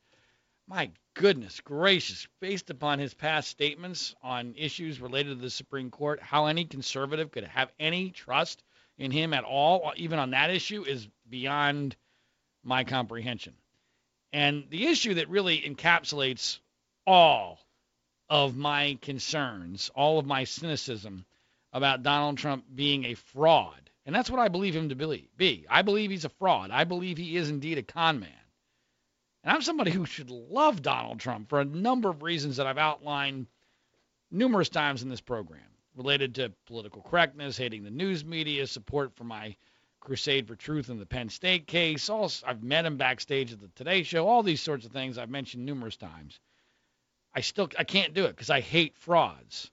my 0.67 0.91
goodness 1.13 1.59
gracious, 1.59 2.27
based 2.39 2.69
upon 2.69 2.99
his 2.99 3.13
past 3.13 3.49
statements 3.49 4.15
on 4.23 4.55
issues 4.57 5.01
related 5.01 5.29
to 5.37 5.41
the 5.41 5.49
Supreme 5.49 5.91
Court, 5.91 6.21
how 6.21 6.45
any 6.45 6.65
conservative 6.65 7.31
could 7.31 7.43
have 7.43 7.71
any 7.79 8.11
trust 8.11 8.63
in 8.97 9.11
him 9.11 9.33
at 9.33 9.43
all, 9.43 9.93
even 9.95 10.19
on 10.19 10.31
that 10.31 10.49
issue, 10.49 10.83
is 10.83 11.07
beyond 11.29 11.95
my 12.63 12.83
comprehension. 12.83 13.53
And 14.33 14.65
the 14.69 14.87
issue 14.87 15.15
that 15.15 15.29
really 15.29 15.59
encapsulates 15.61 16.59
all 17.05 17.59
of 18.29 18.55
my 18.55 18.97
concerns, 19.01 19.89
all 19.93 20.19
of 20.19 20.25
my 20.25 20.45
cynicism 20.45 21.25
about 21.73 22.03
Donald 22.03 22.37
Trump 22.37 22.65
being 22.73 23.05
a 23.05 23.13
fraud, 23.15 23.89
and 24.05 24.15
that's 24.15 24.29
what 24.29 24.39
I 24.39 24.47
believe 24.47 24.75
him 24.75 24.89
to 24.89 24.95
be. 25.37 25.65
I 25.69 25.81
believe 25.81 26.09
he's 26.09 26.25
a 26.25 26.29
fraud. 26.29 26.71
I 26.71 26.85
believe 26.85 27.17
he 27.17 27.37
is 27.37 27.49
indeed 27.49 27.77
a 27.77 27.83
con 27.83 28.19
man. 28.19 28.29
And 29.43 29.53
I'm 29.53 29.61
somebody 29.61 29.91
who 29.91 30.05
should 30.05 30.29
love 30.29 30.81
Donald 30.81 31.19
Trump 31.19 31.49
for 31.49 31.59
a 31.59 31.65
number 31.65 32.09
of 32.09 32.23
reasons 32.23 32.57
that 32.57 32.67
I've 32.67 32.77
outlined 32.77 33.47
numerous 34.31 34.69
times 34.69 35.03
in 35.03 35.09
this 35.09 35.21
program 35.21 35.61
related 35.95 36.35
to 36.35 36.51
political 36.65 37.01
correctness, 37.01 37.57
hating 37.57 37.83
the 37.83 37.91
news 37.91 38.23
media, 38.23 38.67
support 38.67 39.15
for 39.15 39.23
my 39.23 39.55
crusade 39.99 40.47
for 40.47 40.55
truth 40.55 40.89
in 40.89 40.99
the 40.99 41.05
Penn 41.05 41.29
State 41.29 41.67
case. 41.67 42.09
All, 42.09 42.31
I've 42.45 42.63
met 42.63 42.85
him 42.85 42.97
backstage 42.97 43.53
at 43.53 43.59
the 43.59 43.69
Today 43.75 44.03
Show. 44.03 44.27
All 44.27 44.43
these 44.43 44.61
sorts 44.61 44.85
of 44.85 44.91
things 44.91 45.17
I've 45.17 45.29
mentioned 45.29 45.65
numerous 45.65 45.97
times. 45.97 46.39
I 47.33 47.41
still 47.41 47.69
I 47.77 47.83
can't 47.83 48.13
do 48.13 48.25
it 48.25 48.35
because 48.35 48.49
I 48.49 48.59
hate 48.59 48.97
frauds. 48.97 49.71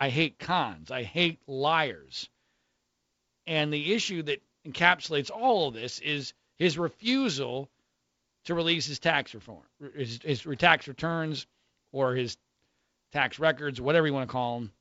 I 0.00 0.08
hate 0.08 0.38
cons. 0.38 0.90
I 0.90 1.02
hate 1.02 1.40
liars. 1.46 2.28
And 3.46 3.72
the 3.72 3.92
issue 3.92 4.22
that 4.24 4.42
encapsulates 4.66 5.30
all 5.30 5.68
of 5.68 5.74
this 5.74 6.00
is 6.00 6.34
his 6.56 6.76
refusal 6.78 7.70
to 8.44 8.54
release 8.54 8.86
his 8.86 8.98
tax 8.98 9.34
reform, 9.34 9.62
his, 9.94 10.20
his 10.22 10.46
tax 10.58 10.88
returns, 10.88 11.46
or 11.92 12.14
his 12.14 12.36
tax 13.12 13.38
records, 13.38 13.80
whatever 13.80 14.06
you 14.06 14.12
want 14.12 14.28
to 14.28 14.32
call 14.32 14.60
them, 14.60 14.72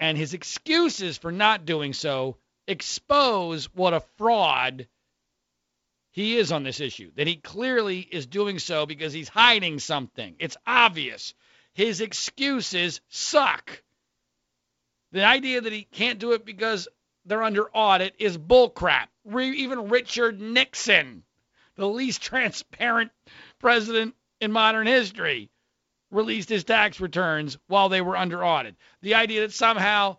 and 0.00 0.16
his 0.16 0.34
excuses 0.34 1.18
for 1.18 1.32
not 1.32 1.64
doing 1.64 1.92
so 1.92 2.36
expose 2.66 3.66
what 3.74 3.94
a 3.94 4.00
fraud 4.16 4.86
he 6.12 6.36
is 6.36 6.52
on 6.52 6.62
this 6.62 6.80
issue. 6.80 7.10
That 7.16 7.26
he 7.26 7.36
clearly 7.36 8.00
is 8.00 8.26
doing 8.26 8.58
so 8.58 8.86
because 8.86 9.12
he's 9.12 9.28
hiding 9.28 9.78
something. 9.78 10.36
It's 10.38 10.56
obvious. 10.66 11.34
His 11.74 12.00
excuses 12.00 13.00
suck. 13.08 13.82
The 15.12 15.24
idea 15.24 15.60
that 15.60 15.72
he 15.72 15.84
can't 15.84 16.18
do 16.18 16.32
it 16.32 16.44
because 16.44 16.88
they're 17.24 17.42
under 17.42 17.68
audit 17.70 18.14
is 18.18 18.36
bullcrap. 18.36 19.06
Even 19.26 19.88
Richard 19.88 20.40
Nixon, 20.40 21.22
the 21.76 21.88
least 21.88 22.22
transparent 22.22 23.10
president 23.58 24.14
in 24.40 24.52
modern 24.52 24.86
history, 24.86 25.50
released 26.10 26.48
his 26.48 26.64
tax 26.64 27.00
returns 27.00 27.58
while 27.66 27.88
they 27.88 28.00
were 28.00 28.16
under 28.16 28.44
audit. 28.44 28.76
The 29.02 29.14
idea 29.14 29.42
that 29.42 29.52
somehow 29.52 30.16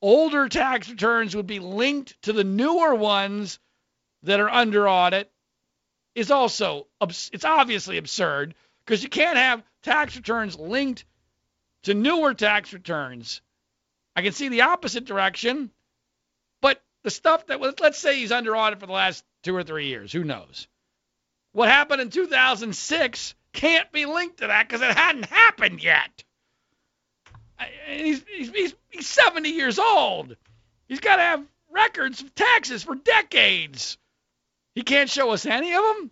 older 0.00 0.48
tax 0.48 0.88
returns 0.88 1.36
would 1.36 1.46
be 1.46 1.58
linked 1.58 2.20
to 2.22 2.32
the 2.32 2.44
newer 2.44 2.94
ones 2.94 3.58
that 4.22 4.40
are 4.40 4.48
under 4.48 4.88
audit 4.88 5.30
is 6.14 6.30
also 6.30 6.86
it's 7.00 7.44
obviously 7.44 7.98
absurd 7.98 8.54
because 8.84 9.02
you 9.02 9.08
can't 9.08 9.36
have 9.36 9.62
tax 9.82 10.16
returns 10.16 10.58
linked 10.58 11.04
to 11.82 11.94
newer 11.94 12.34
tax 12.34 12.72
returns. 12.72 13.42
I 14.14 14.22
can 14.22 14.32
see 14.32 14.48
the 14.48 14.62
opposite 14.62 15.04
direction, 15.04 15.70
but 16.62 16.82
the 17.04 17.10
stuff 17.10 17.46
that 17.46 17.60
was 17.60 17.74
let's 17.80 17.98
say 17.98 18.16
he's 18.18 18.32
under 18.32 18.56
audit 18.56 18.80
for 18.80 18.86
the 18.86 18.92
last 18.92 19.24
2 19.42 19.54
or 19.54 19.62
3 19.62 19.86
years, 19.86 20.10
who 20.10 20.24
knows. 20.24 20.66
What 21.52 21.68
happened 21.68 22.00
in 22.00 22.10
2006 22.10 23.34
can't 23.56 23.90
be 23.90 24.06
linked 24.06 24.38
to 24.38 24.46
that 24.46 24.68
because 24.68 24.82
it 24.82 24.96
hadn't 24.96 25.26
happened 25.26 25.82
yet. 25.82 26.22
He's, 27.88 28.22
he's, 28.28 28.74
he's 28.90 29.06
70 29.06 29.48
years 29.48 29.78
old. 29.78 30.36
He's 30.88 31.00
got 31.00 31.16
to 31.16 31.22
have 31.22 31.42
records 31.70 32.20
of 32.20 32.34
taxes 32.34 32.84
for 32.84 32.94
decades. 32.94 33.96
He 34.74 34.82
can't 34.82 35.08
show 35.10 35.30
us 35.30 35.46
any 35.46 35.72
of 35.72 35.82
them. 35.82 36.10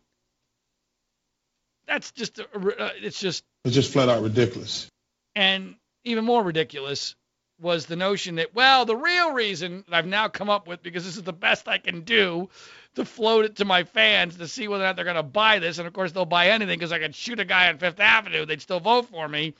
that's 1.87 2.11
just 2.13 2.39
a, 2.39 2.45
uh, 2.45 2.91
it's 2.97 3.21
just 3.21 3.45
It's 3.65 3.75
just 3.75 3.93
flat 3.93 4.09
out 4.09 4.23
ridiculous. 4.23 4.89
and 5.35 5.75
even 6.05 6.25
more 6.25 6.43
ridiculous 6.43 7.15
was 7.61 7.87
the 7.87 7.97
notion 7.97 8.35
that 8.37 8.55
well 8.55 8.85
the 8.85 8.97
real 8.97 9.33
reason 9.33 9.85
that 9.89 9.97
I've 9.97 10.07
now 10.07 10.29
come 10.29 10.51
up 10.51 10.67
with 10.67 10.83
because 10.83 11.05
this 11.05 11.17
is 11.17 11.23
the 11.23 11.33
best 11.33 11.69
I 11.69 11.79
can 11.79 12.01
do 12.01 12.49
to 12.95 13.05
float 13.05 13.45
it 13.45 13.57
to 13.57 13.65
my 13.65 13.85
fans 13.85 14.37
to 14.37 14.49
see 14.49 14.69
whether 14.69 14.85
or 14.85 14.87
not 14.87 14.97
they're 14.97 15.05
going 15.05 15.17
to 15.17 15.23
buy 15.23 15.59
this 15.59 15.79
and 15.79 15.87
of 15.87 15.93
course 15.93 16.13
they'll 16.13 16.25
buy 16.25 16.49
anything 16.49 16.79
because 16.79 16.93
I 16.93 16.99
could 16.99 17.15
shoot 17.15 17.41
a 17.41 17.45
guy 17.45 17.69
on 17.69 17.79
Fifth 17.79 18.01
Avenue 18.01 18.47
they'd 18.47 18.63
still 18.63 18.81
vote 18.81 19.09
for 19.09 19.29
me 19.29 19.55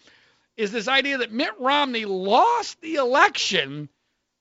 is 0.57 0.71
this 0.71 0.89
idea 0.89 1.19
that 1.19 1.33
Mitt 1.33 1.59
Romney 1.59 2.05
lost 2.05 2.81
the 2.81 2.95
election 2.97 3.89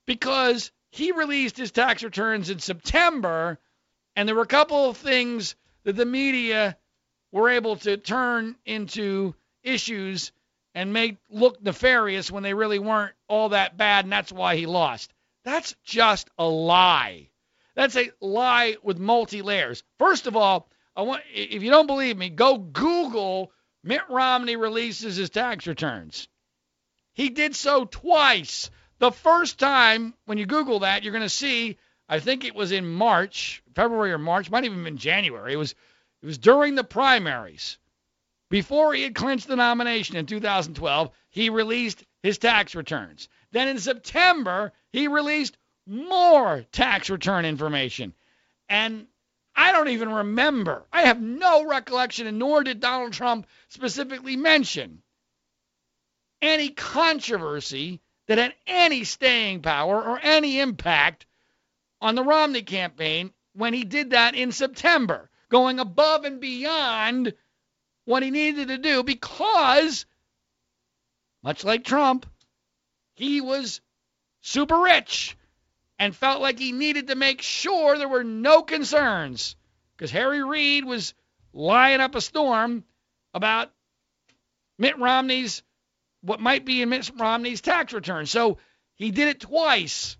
because 0.05 0.71
he 0.91 1.11
released 1.11 1.57
his 1.57 1.71
tax 1.71 2.03
returns 2.03 2.49
in 2.49 2.59
September 2.59 3.59
and 4.15 4.27
there 4.27 4.35
were 4.35 4.43
a 4.43 4.47
couple 4.47 4.89
of 4.89 4.97
things 4.97 5.55
that 5.83 5.95
the 5.95 6.05
media 6.05 6.77
were 7.31 7.49
able 7.49 7.75
to 7.77 7.97
turn 7.97 8.55
into 8.65 9.33
issues 9.63 10.31
and 10.75 10.93
make 10.93 11.17
look 11.29 11.61
nefarious 11.61 12.31
when 12.31 12.43
they 12.43 12.53
really 12.53 12.79
weren't 12.79 13.13
all 13.27 13.49
that 13.49 13.77
bad, 13.77 14.05
and 14.05 14.11
that's 14.11 14.31
why 14.31 14.55
he 14.55 14.65
lost. 14.65 15.13
That's 15.43 15.75
just 15.83 16.29
a 16.37 16.45
lie. 16.45 17.29
That's 17.75 17.95
a 17.95 18.11
lie 18.19 18.77
with 18.83 18.99
multi 18.99 19.41
layers. 19.41 19.83
First 19.97 20.27
of 20.27 20.35
all, 20.35 20.69
I 20.95 21.01
want 21.01 21.23
if 21.33 21.63
you 21.63 21.71
don't 21.71 21.87
believe 21.87 22.17
me, 22.17 22.29
go 22.29 22.57
Google 22.57 23.51
Mitt 23.83 24.03
Romney 24.09 24.55
releases 24.55 25.15
his 25.15 25.29
tax 25.29 25.67
returns. 25.67 26.27
He 27.13 27.29
did 27.29 27.55
so 27.55 27.85
twice. 27.85 28.69
The 28.99 29.11
first 29.11 29.59
time 29.59 30.13
when 30.25 30.37
you 30.37 30.45
Google 30.45 30.79
that, 30.79 31.03
you're 31.03 31.11
going 31.11 31.23
to 31.23 31.29
see. 31.29 31.77
I 32.07 32.19
think 32.19 32.43
it 32.43 32.55
was 32.55 32.71
in 32.71 32.87
March, 32.87 33.63
February 33.75 34.11
or 34.11 34.17
March, 34.17 34.49
might 34.49 34.65
even 34.65 34.83
been 34.83 34.97
January. 34.97 35.53
It 35.53 35.57
was 35.57 35.73
it 36.21 36.25
was 36.25 36.37
during 36.37 36.75
the 36.75 36.83
primaries. 36.83 37.77
Before 38.49 38.93
he 38.93 39.03
had 39.03 39.15
clinched 39.15 39.47
the 39.47 39.55
nomination 39.55 40.15
in 40.15 40.25
2012, 40.25 41.11
he 41.31 41.49
released 41.49 42.03
his 42.21 42.37
tax 42.37 42.75
returns. 42.75 43.27
Then 43.51 43.67
in 43.67 43.79
September, 43.79 44.73
he 44.91 45.07
released 45.07 45.57
more 45.85 46.65
tax 46.71 47.09
return 47.09 47.45
information. 47.45 48.13
And 48.69 49.07
I 49.55 49.71
don't 49.71 49.89
even 49.89 50.11
remember. 50.11 50.85
I 50.91 51.03
have 51.03 51.21
no 51.21 51.65
recollection, 51.65 52.27
and 52.27 52.39
nor 52.39 52.63
did 52.63 52.79
Donald 52.79 53.13
Trump 53.13 53.47
specifically 53.69 54.35
mention 54.35 55.03
any 56.41 56.69
controversy 56.69 58.01
that 58.27 58.37
had 58.37 58.53
any 58.65 59.03
staying 59.03 59.61
power 59.61 60.01
or 60.01 60.19
any 60.21 60.59
impact 60.59 61.25
on 62.01 62.15
the 62.15 62.23
Romney 62.23 62.63
campaign 62.63 63.31
when 63.53 63.73
he 63.73 63.83
did 63.83 64.11
that 64.11 64.35
in 64.35 64.51
September, 64.51 65.29
going 65.49 65.79
above 65.79 66.25
and 66.25 66.39
beyond 66.39 67.33
what 68.05 68.23
he 68.23 68.31
needed 68.31 68.69
to 68.69 68.77
do 68.77 69.03
because, 69.03 70.05
much 71.43 71.63
like 71.63 71.83
Trump, 71.83 72.25
he 73.13 73.39
was 73.39 73.79
super 74.41 74.79
rich 74.79 75.37
and 75.99 76.15
felt 76.15 76.41
like 76.41 76.59
he 76.59 76.71
needed 76.71 77.07
to 77.07 77.15
make 77.15 77.41
sure 77.41 77.97
there 77.97 78.09
were 78.09 78.23
no 78.23 78.61
concerns 78.61 79.55
because 79.95 80.11
Harry 80.11 80.43
Reid 80.43 80.85
was 80.85 81.13
lying 81.53 82.01
up 82.01 82.15
a 82.15 82.21
storm 82.21 82.83
about 83.33 83.71
Mitt 84.77 84.97
Romney's 84.97 85.63
what 86.21 86.39
might 86.39 86.65
be 86.65 86.81
in 86.81 86.89
Mitt 86.89 87.11
Romney's 87.17 87.61
tax 87.61 87.93
return. 87.93 88.25
So 88.25 88.57
he 88.95 89.11
did 89.11 89.27
it 89.27 89.41
twice. 89.41 90.17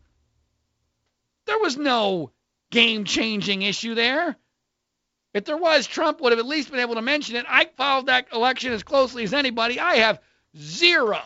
There 1.45 1.59
was 1.59 1.77
no 1.77 2.31
game-changing 2.71 3.61
issue 3.61 3.95
there. 3.95 4.35
If 5.33 5.45
there 5.45 5.57
was, 5.57 5.87
Trump 5.87 6.21
would 6.21 6.31
have 6.31 6.39
at 6.39 6.45
least 6.45 6.69
been 6.69 6.79
able 6.79 6.95
to 6.95 7.01
mention 7.01 7.35
it. 7.35 7.45
I 7.47 7.65
followed 7.77 8.07
that 8.07 8.27
election 8.33 8.71
as 8.73 8.83
closely 8.83 9.23
as 9.23 9.33
anybody. 9.33 9.79
I 9.79 9.95
have 9.97 10.21
zero, 10.57 11.21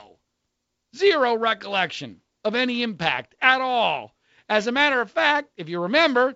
zero 0.96 1.36
recollection 1.36 2.22
of 2.44 2.56
any 2.56 2.84
impact 2.84 3.36
at 3.42 3.62
all. 3.62 4.16
As 4.50 4.68
a 4.68 4.72
matter 4.72 5.02
of 5.02 5.12
fact, 5.12 5.50
if 5.58 5.70
you 5.70 5.82
remember, 5.84 6.36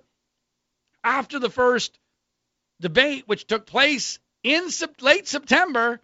after 1.04 1.39
the 1.39 1.50
first 1.50 1.97
debate, 2.80 3.24
which 3.28 3.47
took 3.47 3.65
place 3.65 4.19
in 4.43 4.67
late 5.02 5.28
September, 5.28 6.02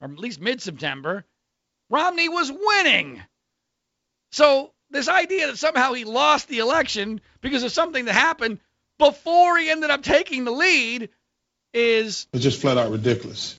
or 0.00 0.08
at 0.08 0.18
least 0.18 0.40
mid 0.40 0.60
September, 0.60 1.24
Romney 1.90 2.28
was 2.28 2.50
winning. 2.50 3.22
So, 4.32 4.72
this 4.90 5.08
idea 5.08 5.46
that 5.48 5.58
somehow 5.58 5.92
he 5.92 6.04
lost 6.04 6.48
the 6.48 6.58
election 6.58 7.20
because 7.40 7.62
of 7.62 7.72
something 7.72 8.04
that 8.06 8.12
happened 8.12 8.60
before 8.98 9.58
he 9.58 9.70
ended 9.70 9.90
up 9.90 10.02
taking 10.02 10.44
the 10.44 10.50
lead 10.52 11.10
is 11.72 12.26
It's 12.32 12.42
just 12.42 12.60
flat 12.60 12.78
out 12.78 12.90
ridiculous. 12.90 13.58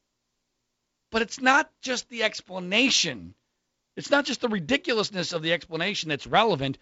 but 1.12 1.22
it's 1.22 1.40
not 1.40 1.70
just 1.82 2.10
the 2.10 2.24
explanation. 2.24 3.34
It's 3.96 4.10
not 4.12 4.26
just 4.26 4.42
the 4.42 4.50
ridiculousness 4.50 5.34
of 5.34 5.42
the 5.42 5.54
explanation 5.54 6.10
that's 6.10 6.28
relevant. 6.28 6.78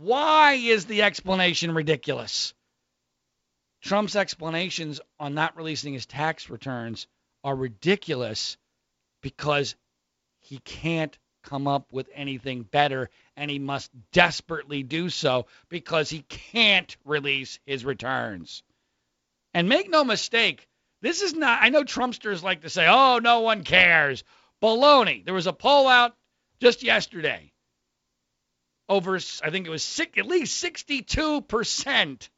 Why 0.00 0.52
is 0.52 0.86
the 0.86 1.02
explanation 1.02 1.74
ridiculous? 1.74 2.54
Trump's 3.82 4.14
explanations 4.14 5.00
on 5.18 5.34
not 5.34 5.56
releasing 5.56 5.92
his 5.92 6.06
tax 6.06 6.48
returns 6.48 7.08
are 7.42 7.56
ridiculous 7.56 8.56
because 9.22 9.74
he 10.38 10.58
can't 10.58 11.18
come 11.42 11.66
up 11.66 11.92
with 11.92 12.08
anything 12.14 12.62
better 12.62 13.10
and 13.36 13.50
he 13.50 13.58
must 13.58 13.90
desperately 14.12 14.84
do 14.84 15.10
so 15.10 15.46
because 15.68 16.08
he 16.08 16.22
can't 16.22 16.96
release 17.04 17.58
his 17.66 17.84
returns. 17.84 18.62
And 19.52 19.68
make 19.68 19.90
no 19.90 20.04
mistake, 20.04 20.68
this 21.00 21.22
is 21.22 21.34
not, 21.34 21.60
I 21.60 21.70
know 21.70 21.82
Trumpsters 21.82 22.44
like 22.44 22.60
to 22.60 22.70
say, 22.70 22.86
oh, 22.86 23.18
no 23.18 23.40
one 23.40 23.64
cares. 23.64 24.22
Baloney. 24.62 25.24
There 25.24 25.34
was 25.34 25.48
a 25.48 25.52
poll 25.52 25.88
out 25.88 26.14
just 26.60 26.84
yesterday. 26.84 27.52
Over, 28.88 29.16
I 29.16 29.50
think 29.50 29.66
it 29.66 29.70
was 29.70 29.82
six, 29.82 30.18
at 30.18 30.26
least 30.26 30.64
62% 30.64 32.28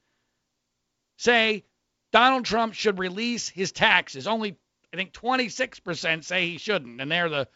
say 1.17 1.65
Donald 2.13 2.45
Trump 2.45 2.75
should 2.75 2.99
release 2.99 3.49
his 3.49 3.73
taxes. 3.73 4.27
Only, 4.27 4.57
I 4.93 4.97
think, 4.97 5.13
26% 5.13 6.25
say 6.25 6.49
he 6.49 6.59
shouldn't. 6.59 7.01
And 7.01 7.11
they're 7.11 7.29
the 7.29 7.49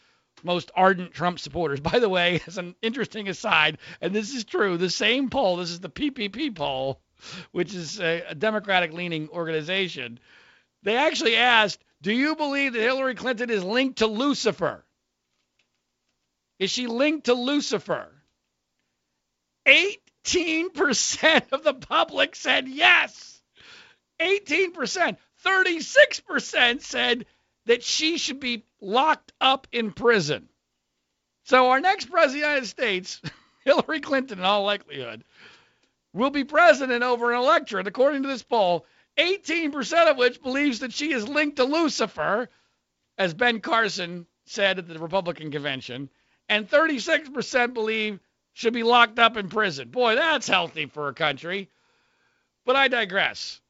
most 0.43 0.71
ardent 0.75 1.13
Trump 1.13 1.39
supporters. 1.39 1.79
By 1.91 1.99
the 1.99 2.09
way, 2.09 2.41
as 2.47 2.57
an 2.57 2.75
interesting 2.81 3.27
aside, 3.27 3.79
and 4.01 4.13
this 4.13 4.33
is 4.33 4.43
true, 4.43 4.77
the 4.77 4.89
same 4.89 5.29
poll, 5.29 5.57
this 5.57 5.71
is 5.71 5.79
the 5.79 5.89
PPP 5.89 6.55
poll, 6.55 7.01
which 7.51 7.73
is 7.73 7.99
a, 7.99 8.23
a 8.29 8.35
Democratic 8.35 8.93
leaning 8.93 9.29
organization. 9.29 10.19
They 10.83 10.95
actually 10.97 11.35
asked, 11.35 11.83
Do 12.01 12.13
you 12.13 12.35
believe 12.35 12.73
that 12.73 12.79
Hillary 12.79 13.15
Clinton 13.15 13.49
is 13.49 13.63
linked 13.63 13.99
to 13.99 14.07
Lucifer? 14.07 14.85
Is 16.59 16.71
she 16.71 16.87
linked 16.87 17.25
to 17.25 17.33
Lucifer? 17.33 18.14
18% 19.65 21.51
of 21.51 21.63
the 21.63 21.73
public 21.73 22.35
said 22.35 22.67
yes. 22.67 23.41
18%. 24.19 25.17
36% 25.45 26.81
said 26.81 27.25
that 27.65 27.83
she 27.83 28.17
should 28.17 28.39
be 28.39 28.63
locked 28.81 29.31
up 29.39 29.67
in 29.71 29.91
prison. 29.91 30.49
So 31.43 31.69
our 31.69 31.79
next 31.79 32.09
president 32.09 32.25
of 32.25 32.41
the 32.41 32.47
United 32.47 32.67
States, 32.67 33.21
Hillary 33.65 33.99
Clinton 33.99 34.39
in 34.39 34.45
all 34.45 34.63
likelihood, 34.63 35.23
will 36.13 36.31
be 36.31 36.43
president 36.43 37.03
over 37.03 37.31
an 37.31 37.39
electorate, 37.39 37.87
according 37.87 38.23
to 38.23 38.27
this 38.29 38.43
poll, 38.43 38.85
18% 39.17 40.09
of 40.09 40.17
which 40.17 40.41
believes 40.41 40.79
that 40.79 40.93
she 40.93 41.11
is 41.11 41.27
linked 41.27 41.57
to 41.57 41.63
Lucifer, 41.63 42.49
as 43.17 43.33
Ben 43.33 43.61
Carson 43.61 44.25
said 44.45 44.79
at 44.79 44.87
the 44.87 44.99
Republican 44.99 45.51
convention, 45.51 46.09
and 46.49 46.69
36% 46.69 47.73
believe 47.73 48.19
should 48.55 48.73
be 48.73 48.83
locked 48.83 49.19
up 49.19 49.35
in 49.37 49.49
prison. 49.49 49.89
Boy, 49.89 50.15
that's 50.15 50.47
healthy 50.47 50.85
for 50.85 51.09
a 51.09 51.13
country. 51.13 51.69
But 52.65 52.77
I 52.77 52.87
digress. 52.87 53.61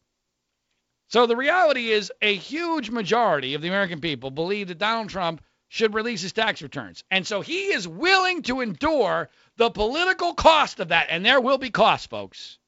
So 1.10 1.26
the 1.26 1.36
reality 1.36 1.90
is 1.90 2.14
a 2.22 2.36
huge 2.36 2.92
majority 2.92 3.56
of 3.56 3.62
the 3.62 3.68
American 3.68 4.00
people 4.00 4.30
believe 4.30 4.68
that 4.70 4.78
Donald 4.78 5.10
Trump 5.10 5.44
should 5.70 5.96
release 5.96 6.22
his 6.22 6.34
tax 6.34 6.62
returns. 6.62 7.04
And 7.10 7.26
so 7.26 7.42
he 7.42 7.74
is 7.74 7.88
willing 7.88 8.44
to 8.44 8.62
endure 8.62 9.30
the 9.58 9.72
political 9.72 10.36
cost 10.36 10.80
of 10.80 10.90
that. 10.90 11.08
And 11.10 11.26
there 11.26 11.42
will 11.42 11.58
be 11.58 11.72
costs, 11.72 12.06
folks. 12.06 12.60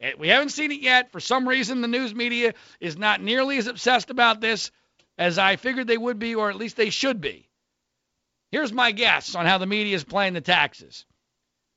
Eh, 0.00 0.12
We 0.16 0.28
haven't 0.28 0.50
seen 0.50 0.70
it 0.70 0.80
yet. 0.80 1.10
For 1.10 1.18
some 1.18 1.48
reason, 1.48 1.80
the 1.80 1.88
news 1.88 2.14
media 2.14 2.54
is 2.78 2.96
not 2.96 3.20
nearly 3.20 3.58
as 3.58 3.66
obsessed 3.66 4.10
about 4.10 4.40
this 4.40 4.70
as 5.18 5.36
I 5.36 5.56
figured 5.56 5.88
they 5.88 5.98
would 5.98 6.20
be, 6.20 6.36
or 6.36 6.48
at 6.48 6.56
least 6.56 6.76
they 6.76 6.90
should 6.90 7.20
be. 7.20 7.48
Here's 8.52 8.72
my 8.72 8.92
guess 8.92 9.34
on 9.34 9.46
how 9.46 9.58
the 9.58 9.66
media 9.66 9.96
is 9.96 10.04
playing 10.04 10.34
the 10.34 10.40
taxes. 10.40 11.04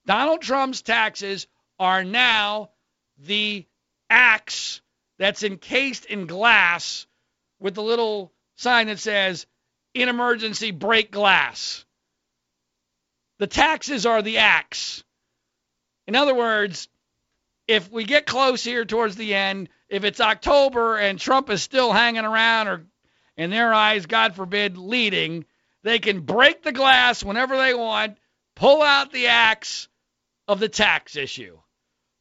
Donald 0.05 0.41
Trump's 0.41 0.81
taxes 0.81 1.47
are 1.79 2.03
now 2.03 2.71
the 3.17 3.65
axe 4.09 4.81
that's 5.17 5.43
encased 5.43 6.05
in 6.05 6.27
glass 6.27 7.07
with 7.59 7.75
the 7.75 7.83
little 7.83 8.33
sign 8.55 8.87
that 8.87 8.99
says, 8.99 9.45
in 9.93 10.09
emergency, 10.09 10.71
break 10.71 11.11
glass. 11.11 11.85
The 13.39 13.47
taxes 13.47 14.05
are 14.05 14.21
the 14.21 14.39
axe. 14.39 15.03
In 16.05 16.15
other 16.15 16.35
words, 16.35 16.89
if 17.67 17.89
we 17.89 18.03
get 18.03 18.25
close 18.25 18.63
here 18.63 18.83
towards 18.83 19.15
the 19.15 19.33
end, 19.33 19.69
if 19.87 20.03
it's 20.03 20.19
October 20.19 20.97
and 20.97 21.17
Trump 21.17 21.49
is 21.49 21.63
still 21.63 21.93
hanging 21.93 22.25
around 22.25 22.67
or 22.67 22.85
in 23.37 23.49
their 23.49 23.73
eyes, 23.73 24.05
God 24.05 24.35
forbid, 24.35 24.77
leading, 24.77 25.45
they 25.81 25.99
can 25.99 26.21
break 26.21 26.61
the 26.61 26.71
glass 26.71 27.23
whenever 27.23 27.57
they 27.57 27.73
want, 27.73 28.17
pull 28.55 28.81
out 28.81 29.11
the 29.11 29.27
axe 29.27 29.87
of 30.47 30.59
the 30.59 30.69
tax 30.69 31.15
issue 31.15 31.57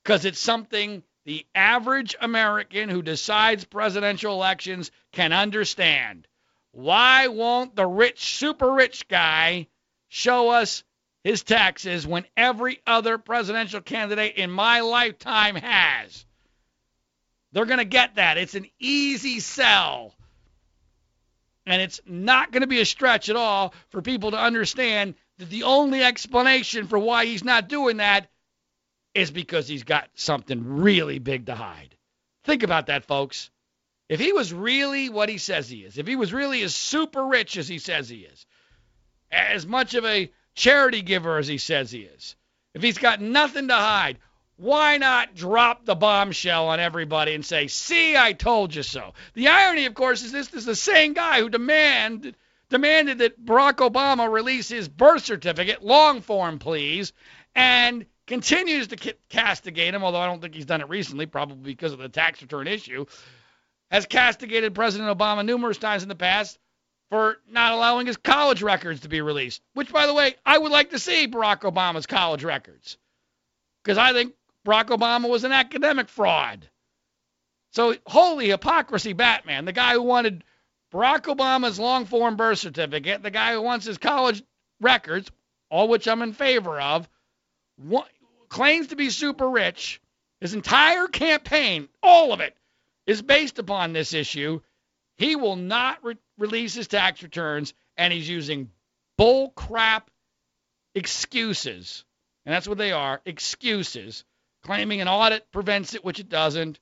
because 0.02 0.24
it's 0.24 0.38
something 0.38 1.02
the 1.24 1.46
average 1.54 2.16
American 2.20 2.88
who 2.88 3.02
decides 3.02 3.64
presidential 3.64 4.34
elections 4.34 4.90
can 5.12 5.32
understand. 5.32 6.26
Why 6.72 7.28
won't 7.28 7.76
the 7.76 7.86
rich, 7.86 8.36
super 8.36 8.72
rich 8.72 9.06
guy 9.08 9.68
show 10.08 10.50
us 10.50 10.82
his 11.22 11.42
taxes 11.42 12.06
when 12.06 12.24
every 12.36 12.80
other 12.86 13.18
presidential 13.18 13.80
candidate 13.80 14.36
in 14.36 14.50
my 14.50 14.80
lifetime 14.80 15.54
has? 15.54 16.26
They're 17.52 17.66
going 17.66 17.78
to 17.78 17.84
get 17.84 18.16
that. 18.16 18.38
It's 18.38 18.54
an 18.54 18.66
easy 18.80 19.40
sell. 19.40 20.14
And 21.66 21.80
it's 21.80 22.00
not 22.06 22.50
going 22.50 22.62
to 22.62 22.66
be 22.66 22.80
a 22.80 22.86
stretch 22.86 23.28
at 23.28 23.36
all 23.36 23.74
for 23.90 24.02
people 24.02 24.32
to 24.32 24.38
understand 24.38 25.14
that 25.42 25.50
the 25.50 25.64
only 25.64 26.04
explanation 26.04 26.86
for 26.86 27.00
why 27.00 27.26
he's 27.26 27.42
not 27.42 27.68
doing 27.68 27.96
that 27.96 28.30
is 29.12 29.32
because 29.32 29.66
he's 29.66 29.82
got 29.82 30.08
something 30.14 30.62
really 30.80 31.18
big 31.18 31.46
to 31.46 31.54
hide. 31.56 31.96
Think 32.44 32.62
about 32.62 32.86
that, 32.86 33.04
folks. 33.04 33.50
If 34.08 34.20
he 34.20 34.32
was 34.32 34.52
really 34.52 35.08
what 35.08 35.28
he 35.28 35.38
says 35.38 35.68
he 35.68 35.80
is, 35.80 35.98
if 35.98 36.06
he 36.06 36.14
was 36.14 36.32
really 36.32 36.62
as 36.62 36.76
super 36.76 37.26
rich 37.26 37.56
as 37.56 37.66
he 37.66 37.78
says 37.78 38.08
he 38.08 38.20
is, 38.20 38.46
as 39.32 39.66
much 39.66 39.94
of 39.94 40.04
a 40.04 40.30
charity 40.54 41.02
giver 41.02 41.38
as 41.38 41.48
he 41.48 41.58
says 41.58 41.90
he 41.90 42.02
is, 42.02 42.36
if 42.72 42.82
he's 42.82 42.98
got 42.98 43.20
nothing 43.20 43.66
to 43.66 43.74
hide, 43.74 44.18
why 44.58 44.96
not 44.98 45.34
drop 45.34 45.84
the 45.84 45.96
bombshell 45.96 46.68
on 46.68 46.78
everybody 46.78 47.34
and 47.34 47.44
say, 47.44 47.66
see, 47.66 48.16
I 48.16 48.32
told 48.32 48.76
you 48.76 48.84
so? 48.84 49.12
The 49.34 49.48
irony, 49.48 49.86
of 49.86 49.94
course, 49.94 50.22
is 50.22 50.30
this 50.30 50.54
is 50.54 50.66
the 50.66 50.76
same 50.76 51.14
guy 51.14 51.40
who 51.40 51.48
demand, 51.48 52.36
demanded 52.72 53.18
that 53.18 53.44
Barack 53.44 53.76
Obama 53.76 54.32
release 54.32 54.68
his 54.68 54.88
birth 54.88 55.24
certificate, 55.24 55.84
long 55.84 56.22
form, 56.22 56.58
please, 56.58 57.12
and 57.54 58.06
continues 58.26 58.88
to 58.88 59.14
castigate 59.28 59.94
him, 59.94 60.02
although 60.02 60.18
I 60.18 60.26
don't 60.26 60.40
think 60.40 60.54
he's 60.54 60.66
done 60.66 60.80
it 60.80 60.88
recently, 60.88 61.26
probably 61.26 61.74
because 61.74 61.92
of 61.92 61.98
the 61.98 62.08
tax 62.08 62.42
return 62.42 62.66
issue, 62.66 63.04
has 63.90 64.06
castigated 64.06 64.74
President 64.74 65.16
Obama 65.16 65.44
numerous 65.44 65.78
times 65.78 66.02
in 66.02 66.08
the 66.08 66.14
past 66.14 66.58
for 67.10 67.36
not 67.46 67.74
allowing 67.74 68.06
his 68.06 68.16
college 68.16 68.62
records 68.62 69.00
to 69.00 69.08
be 69.08 69.20
released. 69.20 69.60
Which, 69.74 69.92
by 69.92 70.06
the 70.06 70.14
way, 70.14 70.34
I 70.46 70.56
would 70.56 70.72
like 70.72 70.90
to 70.90 70.98
see 70.98 71.28
Barack 71.28 71.60
Obama's 71.60 72.06
college 72.06 72.42
records 72.42 72.96
because 73.84 73.98
I 73.98 74.14
think 74.14 74.32
Barack 74.66 74.86
Obama 74.86 75.28
was 75.28 75.44
an 75.44 75.52
academic 75.52 76.08
fraud. 76.08 76.68
So, 77.72 77.94
holy 78.06 78.48
hypocrisy, 78.48 79.12
Batman. 79.12 79.66
The 79.66 79.72
guy 79.72 79.92
who 79.92 80.02
wanted 80.02 80.44
Barack 80.92 81.22
Obama's 81.22 81.78
long 81.78 82.04
form 82.04 82.36
birth 82.36 82.58
certificate, 82.58 83.22
the 83.22 83.30
guy 83.30 83.52
who 83.52 83.62
wants 83.62 83.86
his 83.86 83.98
college 83.98 84.42
records, 84.80 85.30
all 85.70 85.88
which 85.88 86.06
I'm 86.06 86.22
in 86.22 86.34
favor 86.34 86.80
of, 86.80 87.08
claims 88.48 88.88
to 88.88 88.96
be 88.96 89.10
super 89.10 89.48
rich. 89.48 90.00
His 90.40 90.54
entire 90.54 91.06
campaign, 91.06 91.88
all 92.02 92.32
of 92.32 92.40
it, 92.40 92.56
is 93.06 93.22
based 93.22 93.58
upon 93.58 93.92
this 93.92 94.12
issue. 94.12 94.60
He 95.16 95.36
will 95.36 95.56
not 95.56 96.04
re- 96.04 96.16
release 96.36 96.74
his 96.74 96.88
tax 96.88 97.22
returns, 97.22 97.74
and 97.96 98.12
he's 98.12 98.28
using 98.28 98.70
bull 99.16 99.50
crap 99.50 100.10
excuses. 100.94 102.04
And 102.44 102.52
that's 102.52 102.68
what 102.68 102.78
they 102.78 102.92
are 102.92 103.20
excuses. 103.24 104.24
Claiming 104.64 105.00
an 105.00 105.08
audit 105.08 105.50
prevents 105.52 105.94
it, 105.94 106.04
which 106.04 106.20
it 106.20 106.28
doesn't. 106.28 106.78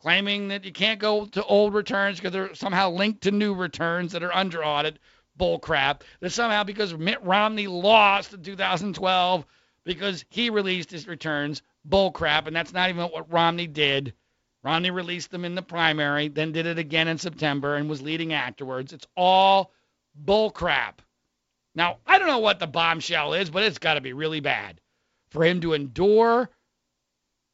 Claiming 0.00 0.48
that 0.48 0.64
you 0.64 0.72
can't 0.72 1.00
go 1.00 1.26
to 1.26 1.44
old 1.44 1.74
returns 1.74 2.18
because 2.18 2.32
they're 2.32 2.54
somehow 2.54 2.90
linked 2.90 3.22
to 3.22 3.32
new 3.32 3.54
returns 3.54 4.12
that 4.12 4.22
are 4.22 4.34
under 4.34 4.64
audit. 4.64 4.98
Bull 5.36 5.58
crap. 5.58 6.04
That 6.20 6.30
somehow 6.30 6.64
because 6.64 6.94
Mitt 6.94 7.22
Romney 7.22 7.66
lost 7.66 8.32
in 8.32 8.42
2012, 8.42 9.46
because 9.84 10.24
he 10.28 10.50
released 10.50 10.90
his 10.90 11.06
returns. 11.06 11.62
Bull 11.84 12.10
crap, 12.12 12.46
and 12.46 12.54
that's 12.54 12.72
not 12.72 12.90
even 12.90 13.06
what 13.06 13.32
Romney 13.32 13.66
did. 13.66 14.14
Romney 14.62 14.90
released 14.90 15.30
them 15.30 15.44
in 15.44 15.54
the 15.54 15.62
primary, 15.62 16.28
then 16.28 16.52
did 16.52 16.66
it 16.66 16.78
again 16.78 17.08
in 17.08 17.18
September 17.18 17.76
and 17.76 17.88
was 17.88 18.02
leading 18.02 18.32
afterwards. 18.32 18.92
It's 18.92 19.06
all 19.16 19.72
bull 20.14 20.50
crap. 20.50 21.02
Now, 21.74 21.98
I 22.06 22.18
don't 22.18 22.28
know 22.28 22.38
what 22.38 22.58
the 22.58 22.66
bombshell 22.66 23.34
is, 23.34 23.50
but 23.50 23.62
it's 23.62 23.78
got 23.78 23.94
to 23.94 24.00
be 24.00 24.12
really 24.12 24.40
bad 24.40 24.80
for 25.30 25.44
him 25.44 25.60
to 25.60 25.74
endure 25.74 26.50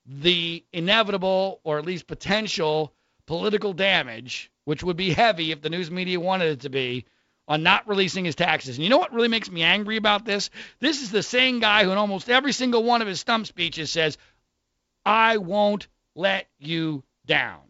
the 0.07 0.65
inevitable 0.73 1.61
or 1.65 1.79
at 1.79 1.87
least 1.87 2.07
potential 2.07 2.93
political 3.27 3.73
damage, 3.73 4.51
which 4.65 4.83
would 4.83 4.97
be 4.97 5.13
heavy 5.13 5.51
if 5.51 5.63
the 5.63 5.71
news 5.71 5.91
media 5.91 6.21
wanted 6.21 6.49
it 6.49 6.61
to 6.61 6.69
be, 6.69 7.07
on 7.47 7.63
not 7.63 7.89
releasing 7.89 8.25
his 8.25 8.35
taxes. 8.35 8.77
And 8.77 8.85
you 8.85 8.91
know 8.91 8.99
what 8.99 9.13
really 9.13 9.29
makes 9.29 9.51
me 9.51 9.63
angry 9.63 9.97
about 9.97 10.25
this? 10.25 10.51
This 10.81 11.03
is 11.03 11.11
the 11.11 11.23
same 11.23 11.61
guy 11.61 11.85
who 11.85 11.91
in 11.91 11.99
almost 11.99 12.31
every 12.31 12.53
single 12.53 12.83
one 12.83 13.03
of 13.03 13.09
his 13.09 13.21
stump 13.21 13.47
speeches 13.47 13.91
says, 13.91 14.17
I 15.05 15.37
won't 15.37 15.87
let 16.15 16.47
you 16.59 17.05
down. 17.27 17.61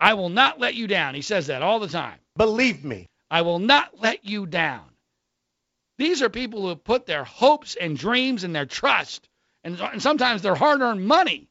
I 0.00 0.14
will 0.14 0.28
not 0.28 0.60
let 0.60 0.74
you 0.74 0.86
down. 0.86 1.14
He 1.14 1.22
says 1.22 1.48
that 1.48 1.62
all 1.62 1.80
the 1.80 1.88
time. 1.88 2.18
Believe 2.36 2.84
me. 2.84 3.08
I 3.30 3.42
will 3.42 3.58
not 3.58 4.00
let 4.00 4.24
you 4.24 4.46
down. 4.46 4.84
These 5.96 6.22
are 6.22 6.28
people 6.28 6.62
who 6.62 6.68
have 6.68 6.84
put 6.84 7.06
their 7.06 7.24
hopes 7.24 7.74
and 7.74 7.98
dreams 7.98 8.44
and 8.44 8.54
their 8.54 8.66
trust 8.66 9.28
and, 9.64 9.80
and 9.80 10.02
sometimes 10.02 10.42
their 10.42 10.54
hard 10.54 10.80
earned 10.80 11.06
money 11.06 11.48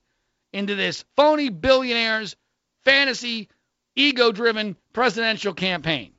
into 0.54 0.76
this 0.76 1.04
phony 1.16 1.50
billionaires, 1.50 2.36
fantasy, 2.84 3.50
ego 3.96 4.32
driven 4.32 4.76
presidential 4.94 5.54
campaign 5.54 6.14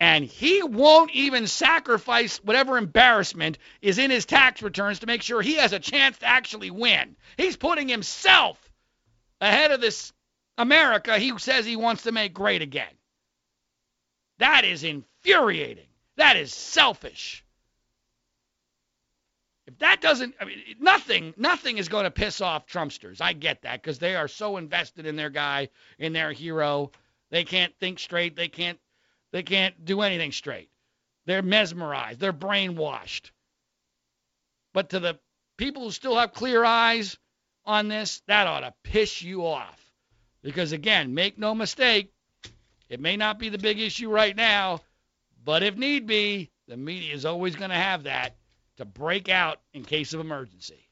and 0.00 0.24
he 0.24 0.62
won't 0.62 1.10
even 1.12 1.46
sacrifice 1.46 2.36
whatever 2.38 2.76
embarrassment 2.76 3.56
is 3.80 3.98
in 3.98 4.10
his 4.10 4.26
tax 4.26 4.60
returns 4.60 4.98
to 4.98 5.06
make 5.06 5.22
sure 5.22 5.40
he 5.40 5.54
has 5.54 5.72
a 5.72 5.78
chance 5.78 6.18
to 6.18 6.26
actually 6.26 6.70
win. 6.70 7.16
He's 7.38 7.56
putting 7.56 7.88
himself 7.88 8.58
ahead 9.40 9.70
of 9.70 9.80
this 9.80 10.12
America 10.58 11.18
he 11.18 11.36
says 11.38 11.64
he 11.64 11.76
wants 11.76 12.02
to 12.02 12.12
make 12.12 12.34
great 12.34 12.62
again. 12.62 12.92
That 14.38 14.64
is 14.64 14.84
infuriating. 14.84 15.88
That 16.16 16.36
is 16.36 16.52
selfish. 16.52 17.44
If 19.74 19.80
that 19.80 20.00
doesn't, 20.00 20.36
I 20.40 20.44
mean, 20.44 20.60
nothing, 20.78 21.34
nothing 21.36 21.78
is 21.78 21.88
going 21.88 22.04
to 22.04 22.10
piss 22.12 22.40
off 22.40 22.68
Trumpsters. 22.68 23.20
I 23.20 23.32
get 23.32 23.62
that 23.62 23.82
because 23.82 23.98
they 23.98 24.14
are 24.14 24.28
so 24.28 24.56
invested 24.56 25.04
in 25.04 25.16
their 25.16 25.30
guy, 25.30 25.68
in 25.98 26.12
their 26.12 26.30
hero. 26.30 26.92
They 27.30 27.42
can't 27.42 27.76
think 27.80 27.98
straight. 27.98 28.36
They 28.36 28.46
can't 28.46 28.78
they 29.32 29.42
can't 29.42 29.84
do 29.84 30.02
anything 30.02 30.30
straight. 30.30 30.70
They're 31.26 31.42
mesmerized. 31.42 32.20
They're 32.20 32.32
brainwashed. 32.32 33.32
But 34.72 34.90
to 34.90 35.00
the 35.00 35.18
people 35.56 35.82
who 35.82 35.90
still 35.90 36.16
have 36.16 36.32
clear 36.32 36.64
eyes 36.64 37.18
on 37.64 37.88
this, 37.88 38.22
that 38.28 38.46
ought 38.46 38.60
to 38.60 38.74
piss 38.84 39.22
you 39.22 39.44
off. 39.44 39.80
Because 40.40 40.70
again, 40.70 41.14
make 41.14 41.36
no 41.36 41.52
mistake, 41.52 42.12
it 42.88 43.00
may 43.00 43.16
not 43.16 43.40
be 43.40 43.48
the 43.48 43.58
big 43.58 43.80
issue 43.80 44.08
right 44.08 44.36
now, 44.36 44.82
but 45.44 45.64
if 45.64 45.76
need 45.76 46.06
be, 46.06 46.52
the 46.68 46.76
media 46.76 47.12
is 47.12 47.24
always 47.24 47.56
going 47.56 47.70
to 47.70 47.76
have 47.76 48.04
that 48.04 48.36
to 48.76 48.84
break 48.84 49.28
out 49.28 49.60
in 49.72 49.84
case 49.84 50.14
of 50.14 50.20
emergency. 50.20 50.88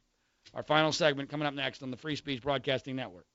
Our 0.55 0.63
final 0.63 0.93
segment 0.93 1.31
coming 1.31 1.47
up 1.47 1.55
next 1.55 1.83
on 1.83 1.91
the 1.91 1.97
Free 1.97 2.17
Speech 2.17 2.43
Broadcasting 2.43 2.97
Network. 2.97 3.27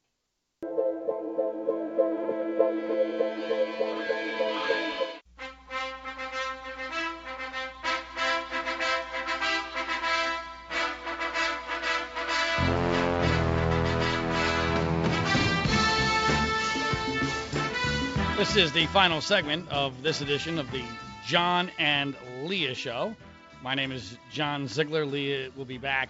This 18.38 18.56
is 18.56 18.72
the 18.72 18.86
final 18.88 19.20
segment 19.20 19.68
of 19.70 20.04
this 20.04 20.22
edition 20.22 20.58
of 20.58 20.72
the 20.72 20.84
John 21.26 21.72
and 21.80 22.16
Leah 22.44 22.76
Show. 22.76 23.16
My 23.64 23.74
name 23.76 23.92
is 23.92 24.18
John 24.32 24.68
Ziegler. 24.68 25.06
Leah 25.06 25.52
will 25.56 25.66
be 25.66 25.78
back 25.78 26.10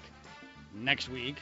next 0.73 1.09
week. 1.09 1.35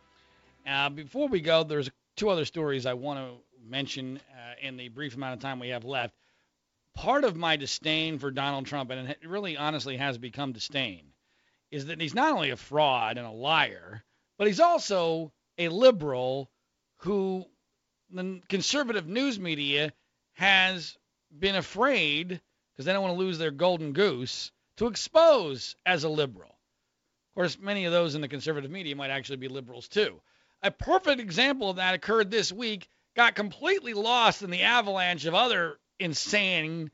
Uh, 0.67 0.89
before 0.91 1.29
we 1.29 1.41
go, 1.41 1.63
there's 1.63 1.89
two 2.17 2.29
other 2.29 2.45
stories 2.45 2.87
I 2.87 2.95
want 2.95 3.21
to 3.21 3.35
mention 3.69 4.19
uh, 4.33 4.55
in 4.61 4.77
the 4.77 4.89
brief 4.89 5.15
amount 5.15 5.35
of 5.35 5.41
time 5.41 5.61
we 5.61 5.69
have 5.69 5.85
left 5.85 6.13
part 6.95 7.25
of 7.25 7.37
my 7.37 7.57
disdain 7.57 8.19
for 8.19 8.31
Donald 8.31 8.67
Trump, 8.67 8.91
and 8.91 9.09
it 9.09 9.19
really 9.27 9.57
honestly 9.57 9.97
has 9.97 10.19
become 10.19 10.53
disdain, 10.53 11.03
is 11.71 11.87
that 11.87 12.01
he's 12.01 12.15
not 12.15 12.33
only 12.33 12.51
a 12.51 12.57
fraud 12.57 13.19
and 13.19 13.27
a 13.27 13.31
liar, 13.31 14.05
but 14.43 14.49
he's 14.49 14.59
also 14.59 15.31
a 15.57 15.69
liberal 15.69 16.51
who 16.97 17.45
the 18.11 18.41
conservative 18.49 19.07
news 19.07 19.39
media 19.39 19.93
has 20.33 20.99
been 21.31 21.55
afraid, 21.55 22.41
because 22.73 22.85
they 22.85 22.93
don't 22.93 23.03
want 23.03 23.15
to 23.15 23.21
lose 23.21 23.39
their 23.39 23.53
golden 23.53 23.93
goose, 23.93 24.51
to 24.79 24.89
expose 24.89 25.77
as 25.87 26.03
a 26.03 26.09
liberal. 26.09 26.49
Of 26.49 27.35
course, 27.37 27.57
many 27.61 27.85
of 27.85 27.93
those 27.93 28.17
in 28.17 28.21
the 28.21 28.27
conservative 28.27 28.69
media 28.69 28.97
might 28.97 29.11
actually 29.11 29.37
be 29.37 29.47
liberals 29.47 29.87
too. 29.87 30.21
A 30.61 30.73
perfect 30.73 31.21
example 31.21 31.71
of 31.71 31.77
that 31.77 31.95
occurred 31.95 32.33
this 32.33 32.51
week, 32.51 32.89
got 33.15 33.37
completely 33.37 33.95
lost 33.95 34.43
in 34.43 34.51
the 34.51 34.63
avalanche 34.63 35.25
of 35.25 35.37
other 35.37 35.79
insane 36.01 36.91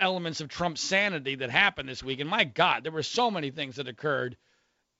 elements 0.00 0.40
of 0.40 0.48
Trump's 0.48 0.80
sanity 0.80 1.34
that 1.34 1.50
happened 1.50 1.90
this 1.90 2.02
week. 2.02 2.20
And 2.20 2.30
my 2.30 2.44
God, 2.44 2.84
there 2.84 2.92
were 2.92 3.02
so 3.02 3.30
many 3.30 3.50
things 3.50 3.76
that 3.76 3.86
occurred 3.86 4.38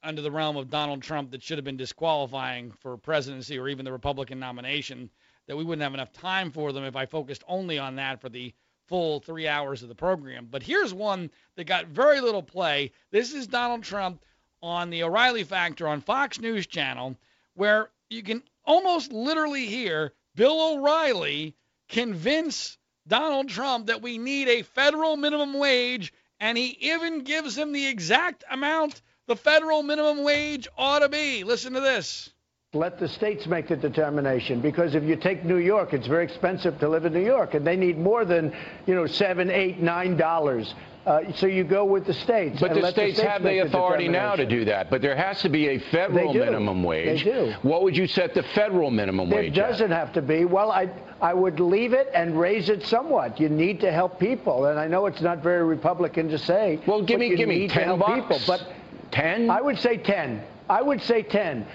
under 0.06 0.22
the 0.22 0.30
realm 0.30 0.56
of 0.56 0.70
Donald 0.70 1.02
Trump 1.02 1.32
that 1.32 1.42
should 1.42 1.58
have 1.58 1.64
been 1.64 1.76
disqualifying 1.76 2.70
for 2.70 2.96
presidency 2.96 3.58
or 3.58 3.68
even 3.68 3.84
the 3.84 3.92
Republican 3.92 4.38
nomination 4.38 5.10
that 5.46 5.56
we 5.56 5.64
wouldn't 5.64 5.82
have 5.82 5.94
enough 5.94 6.12
time 6.12 6.52
for 6.52 6.72
them 6.72 6.84
if 6.84 6.94
I 6.94 7.06
focused 7.06 7.42
only 7.48 7.78
on 7.78 7.96
that 7.96 8.20
for 8.20 8.28
the 8.28 8.54
full 8.86 9.18
three 9.20 9.48
hours 9.48 9.82
of 9.82 9.88
the 9.88 9.94
program. 9.94 10.46
But 10.50 10.62
here's 10.62 10.94
one 10.94 11.30
that 11.56 11.64
got 11.64 11.86
very 11.86 12.20
little 12.20 12.42
play. 12.42 12.92
This 13.10 13.34
is 13.34 13.48
Donald 13.48 13.82
Trump 13.82 14.22
on 14.62 14.90
the 14.90 15.02
O'Reilly 15.02 15.44
Factor 15.44 15.88
on 15.88 16.00
Fox 16.00 16.40
News 16.40 16.66
Channel, 16.66 17.16
where 17.54 17.90
you 18.08 18.22
can 18.22 18.42
almost 18.64 19.12
literally 19.12 19.66
hear 19.66 20.12
Bill 20.36 20.74
O'Reilly 20.74 21.56
convince 21.88 22.78
Donald 23.08 23.48
Trump 23.48 23.86
that 23.86 24.02
we 24.02 24.18
need 24.18 24.48
a 24.48 24.62
federal 24.62 25.16
minimum 25.16 25.54
wage, 25.54 26.12
and 26.38 26.56
he 26.56 26.76
even 26.80 27.22
gives 27.22 27.56
him 27.56 27.72
the 27.72 27.86
exact 27.86 28.44
amount 28.50 29.02
the 29.26 29.36
federal 29.36 29.82
minimum 29.82 30.22
wage 30.24 30.68
ought 30.78 31.00
to 31.00 31.08
be. 31.08 31.44
Listen 31.44 31.72
to 31.74 31.80
this. 31.80 32.30
Let 32.72 32.98
the 32.98 33.08
states 33.08 33.46
make 33.46 33.68
the 33.68 33.76
determination 33.76 34.60
because 34.60 34.94
if 34.94 35.02
you 35.04 35.16
take 35.16 35.44
New 35.44 35.56
York, 35.56 35.94
it's 35.94 36.06
very 36.06 36.24
expensive 36.24 36.78
to 36.80 36.88
live 36.88 37.06
in 37.06 37.12
New 37.14 37.24
York, 37.24 37.54
and 37.54 37.66
they 37.66 37.76
need 37.76 37.96
more 37.98 38.24
than 38.24 38.52
you 38.86 38.94
know 38.94 39.06
seven, 39.06 39.50
eight, 39.50 39.80
nine 39.80 40.16
dollars. 40.16 40.74
Uh, 41.06 41.20
so 41.36 41.46
you 41.46 41.62
go 41.62 41.84
with 41.84 42.04
the 42.04 42.12
states. 42.12 42.58
But 42.60 42.70
and 42.72 42.78
the 42.78 42.82
let 42.82 42.94
states, 42.94 43.18
states 43.18 43.30
have 43.32 43.44
the 43.44 43.60
authority 43.60 44.08
now 44.08 44.34
to 44.34 44.44
do 44.44 44.64
that. 44.64 44.90
But 44.90 45.02
there 45.02 45.14
has 45.14 45.40
to 45.42 45.48
be 45.48 45.68
a 45.68 45.78
federal 45.78 46.32
They 46.32 46.40
do. 46.40 46.44
minimum 46.44 46.82
wage. 46.82 47.22
They 47.22 47.30
do. 47.30 47.54
What 47.62 47.84
would 47.84 47.96
you 47.96 48.08
set 48.08 48.34
the 48.34 48.42
federal 48.42 48.90
minimum 48.90 49.30
There 49.30 49.38
wage 49.38 49.56
at? 49.56 49.70
doesn't 49.70 49.92
have 49.92 50.12
to 50.14 50.20
be. 50.22 50.44
Well, 50.44 50.72
I 50.72 50.90
I 51.22 51.32
would 51.32 51.60
leave 51.60 51.92
it 51.92 52.10
and 52.12 52.38
raise 52.38 52.68
it 52.68 52.84
somewhat. 52.84 53.38
You 53.40 53.48
need 53.48 53.78
to 53.80 53.92
help 53.92 54.18
people, 54.18 54.66
and 54.66 54.78
I 54.80 54.88
know 54.88 55.06
it's 55.06 55.20
not 55.22 55.38
very 55.42 55.64
Republican 55.64 56.28
to 56.30 56.38
say. 56.38 56.80
Well, 56.86 57.00
give 57.00 57.14
but 57.14 57.20
me 57.20 57.28
you 57.28 57.36
give 57.36 57.48
me 57.48 57.58
need 57.60 57.68
to 57.70 57.74
ten 57.74 57.98
bucks. 57.98 58.14
people. 58.20 58.40
But 58.46 58.66
ten. 59.10 59.50
I 59.50 59.60
would 59.60 59.78
say 59.78 59.96
ten. 59.96 60.42
I 60.68 60.82
would 60.82 61.02
say 61.02 61.22
ten. 61.22 61.66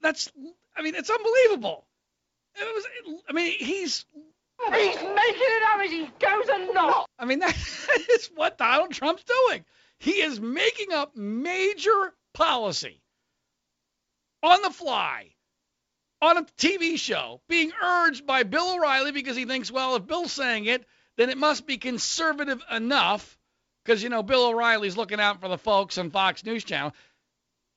That's, 0.00 0.30
I 0.76 0.82
mean, 0.82 0.94
it's 0.94 1.10
unbelievable. 1.10 1.84
It 2.54 2.74
was, 2.74 2.86
I 3.28 3.32
mean, 3.32 3.52
he's, 3.58 4.06
He's 4.58 4.96
making 4.96 5.02
it 5.04 5.62
up 5.74 5.80
as 5.80 5.90
he 5.90 6.10
goes 6.18 6.48
along. 6.48 7.04
I 7.18 7.24
mean, 7.24 7.38
that 7.40 7.54
is 8.10 8.30
what 8.34 8.58
Donald 8.58 8.90
Trump's 8.92 9.24
doing. 9.24 9.64
He 9.98 10.22
is 10.22 10.40
making 10.40 10.92
up 10.92 11.16
major 11.16 12.14
policy 12.34 13.02
on 14.42 14.62
the 14.62 14.70
fly 14.70 15.32
on 16.22 16.38
a 16.38 16.42
TV 16.58 16.98
show, 16.98 17.42
being 17.48 17.72
urged 17.82 18.26
by 18.26 18.42
Bill 18.42 18.74
O'Reilly 18.74 19.12
because 19.12 19.36
he 19.36 19.44
thinks, 19.44 19.70
well, 19.70 19.96
if 19.96 20.06
Bill's 20.06 20.32
saying 20.32 20.64
it, 20.64 20.84
then 21.16 21.30
it 21.30 21.38
must 21.38 21.66
be 21.66 21.76
conservative 21.76 22.62
enough 22.70 23.38
because, 23.86 24.02
you 24.02 24.08
know, 24.08 24.22
Bill 24.24 24.48
O'Reilly's 24.48 24.96
looking 24.96 25.20
out 25.20 25.40
for 25.40 25.48
the 25.48 25.56
folks 25.56 25.96
on 25.96 26.10
Fox 26.10 26.44
News 26.44 26.64
Channel. 26.64 26.92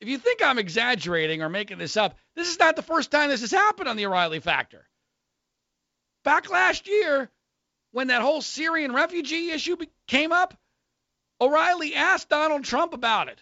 If 0.00 0.08
you 0.08 0.18
think 0.18 0.42
I'm 0.42 0.58
exaggerating 0.58 1.40
or 1.40 1.48
making 1.48 1.78
this 1.78 1.96
up, 1.96 2.18
this 2.34 2.48
is 2.48 2.58
not 2.58 2.74
the 2.74 2.82
first 2.82 3.12
time 3.12 3.30
this 3.30 3.42
has 3.42 3.52
happened 3.52 3.88
on 3.88 3.96
the 3.96 4.06
O'Reilly 4.06 4.40
Factor. 4.40 4.88
Back 6.24 6.50
last 6.50 6.88
year, 6.88 7.30
when 7.92 8.08
that 8.08 8.22
whole 8.22 8.42
Syrian 8.42 8.92
refugee 8.92 9.52
issue 9.52 9.76
be- 9.76 9.88
came 10.08 10.32
up, 10.32 10.58
O'Reilly 11.40 11.94
asked 11.94 12.28
Donald 12.28 12.64
Trump 12.64 12.92
about 12.92 13.28
it. 13.28 13.40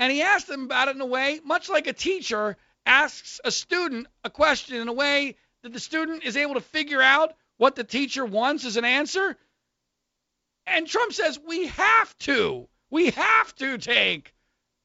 And 0.00 0.10
he 0.10 0.22
asked 0.22 0.48
him 0.48 0.64
about 0.64 0.88
it 0.88 0.96
in 0.96 1.00
a 1.00 1.06
way 1.06 1.40
much 1.44 1.68
like 1.68 1.86
a 1.86 1.92
teacher 1.92 2.56
asks 2.86 3.40
a 3.44 3.52
student 3.52 4.08
a 4.24 4.30
question 4.30 4.76
in 4.76 4.88
a 4.88 4.92
way 4.92 5.36
that 5.62 5.72
the 5.72 5.80
student 5.80 6.24
is 6.24 6.36
able 6.36 6.54
to 6.54 6.60
figure 6.60 7.02
out 7.02 7.34
what 7.56 7.76
the 7.76 7.84
teacher 7.84 8.24
wants 8.24 8.64
as 8.64 8.76
an 8.76 8.84
answer. 8.84 9.36
And 10.68 10.86
Trump 10.86 11.12
says, 11.12 11.38
we 11.46 11.66
have 11.68 12.16
to. 12.18 12.68
We 12.90 13.10
have 13.10 13.54
to 13.56 13.78
take 13.78 14.34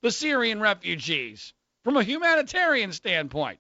the 0.02 0.12
Syrian 0.12 0.60
refugees 0.60 1.54
from 1.84 1.98
a 1.98 2.04
humanitarian 2.04 2.92
standpoint. 2.92 3.60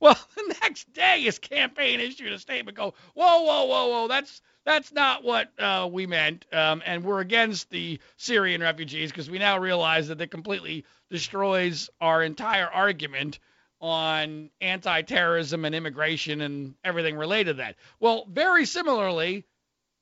Well, 0.00 0.18
the 0.36 0.56
next 0.62 0.92
day 0.92 1.22
his 1.22 1.38
campaign 1.38 2.00
issued 2.00 2.32
a 2.32 2.38
statement 2.38 2.76
go, 2.76 2.94
whoa, 3.14 3.42
whoa, 3.42 3.64
whoa, 3.64 3.88
whoa, 3.88 4.08
that's 4.08 4.42
that's 4.64 4.92
not 4.92 5.22
what 5.22 5.50
uh, 5.60 5.88
we 5.92 6.06
meant, 6.06 6.46
um, 6.50 6.82
and 6.86 7.04
we're 7.04 7.20
against 7.20 7.68
the 7.68 8.00
Syrian 8.16 8.62
refugees 8.62 9.10
because 9.10 9.28
we 9.28 9.38
now 9.38 9.58
realize 9.58 10.08
that 10.08 10.20
it 10.22 10.30
completely 10.30 10.86
destroys 11.10 11.90
our 12.00 12.22
entire 12.22 12.66
argument 12.66 13.40
on 13.80 14.48
anti-terrorism 14.62 15.66
and 15.66 15.74
immigration 15.74 16.40
and 16.40 16.74
everything 16.82 17.16
related 17.16 17.56
to 17.58 17.62
that. 17.62 17.76
Well, 18.00 18.26
very 18.30 18.64
similarly, 18.64 19.44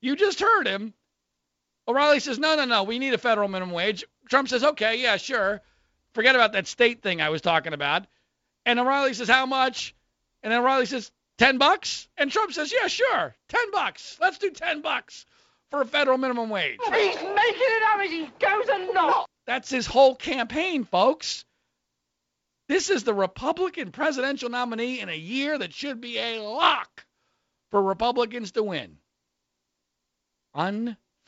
you 0.00 0.14
just 0.14 0.38
heard 0.38 0.68
him. 0.68 0.94
O'Reilly 1.88 2.20
says, 2.20 2.38
no, 2.38 2.56
no, 2.56 2.64
no, 2.64 2.84
we 2.84 2.98
need 2.98 3.14
a 3.14 3.18
federal 3.18 3.48
minimum 3.48 3.74
wage. 3.74 4.04
Trump 4.28 4.48
says, 4.48 4.62
okay, 4.62 5.00
yeah, 5.00 5.16
sure. 5.16 5.60
Forget 6.14 6.34
about 6.34 6.52
that 6.52 6.66
state 6.66 7.02
thing 7.02 7.20
I 7.20 7.30
was 7.30 7.40
talking 7.40 7.72
about. 7.72 8.06
And 8.64 8.78
O'Reilly 8.78 9.14
says, 9.14 9.28
how 9.28 9.46
much? 9.46 9.94
And 10.42 10.52
then 10.52 10.60
O'Reilly 10.60 10.86
says, 10.86 11.10
10 11.38 11.58
bucks? 11.58 12.08
And 12.16 12.30
Trump 12.30 12.52
says, 12.52 12.72
yeah, 12.72 12.86
sure, 12.86 13.34
10 13.48 13.70
bucks. 13.72 14.16
Let's 14.20 14.38
do 14.38 14.50
10 14.50 14.82
bucks 14.82 15.26
for 15.70 15.80
a 15.80 15.86
federal 15.86 16.18
minimum 16.18 16.50
wage. 16.50 16.78
He's 16.84 16.92
making 16.92 17.24
it 17.24 17.82
up 17.92 18.00
as 18.00 18.10
he 18.10 18.30
goes 18.38 18.68
along. 18.68 19.24
That's 19.46 19.70
his 19.70 19.86
whole 19.86 20.14
campaign, 20.14 20.84
folks. 20.84 21.44
This 22.68 22.90
is 22.90 23.04
the 23.04 23.14
Republican 23.14 23.90
presidential 23.90 24.50
nominee 24.50 25.00
in 25.00 25.08
a 25.08 25.16
year 25.16 25.58
that 25.58 25.74
should 25.74 26.00
be 26.00 26.18
a 26.18 26.40
lock 26.40 27.04
for 27.70 27.82
Republicans 27.82 28.52
to 28.52 28.62
win. 28.62 28.98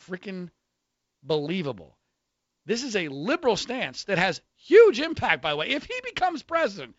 Unfreaking 0.04 0.50
believable. 1.22 1.96
This 2.66 2.82
is 2.82 2.94
a 2.94 3.08
liberal 3.08 3.56
stance 3.56 4.04
that 4.04 4.18
has 4.18 4.42
huge 4.56 5.00
impact, 5.00 5.40
by 5.40 5.50
the 5.50 5.56
way. 5.56 5.70
If 5.70 5.84
he 5.84 5.94
becomes 6.04 6.42
president 6.42 6.94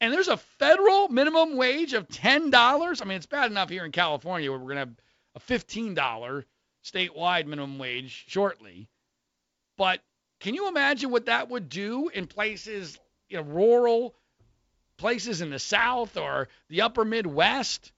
and 0.00 0.12
there's 0.12 0.28
a 0.28 0.36
federal 0.36 1.08
minimum 1.08 1.56
wage 1.56 1.92
of 1.92 2.08
$10, 2.08 2.52
I 2.54 3.04
mean, 3.04 3.16
it's 3.16 3.26
bad 3.26 3.50
enough 3.50 3.68
here 3.68 3.84
in 3.84 3.92
California 3.92 4.50
where 4.50 4.60
we're 4.60 4.74
going 4.74 4.76
to 4.76 4.80
have 4.80 4.96
a 5.34 5.40
$15 5.40 6.44
statewide 6.84 7.46
minimum 7.46 7.78
wage 7.78 8.24
shortly. 8.28 8.88
But 9.76 10.00
can 10.38 10.54
you 10.54 10.68
imagine 10.68 11.10
what 11.10 11.26
that 11.26 11.50
would 11.50 11.68
do 11.68 12.08
in 12.08 12.26
places, 12.26 12.96
you 13.28 13.38
know, 13.38 13.42
rural 13.42 14.14
places 14.98 15.40
in 15.40 15.50
the 15.50 15.58
South 15.58 16.16
or 16.16 16.48
the 16.68 16.82
upper 16.82 17.04
Midwest? 17.04 17.92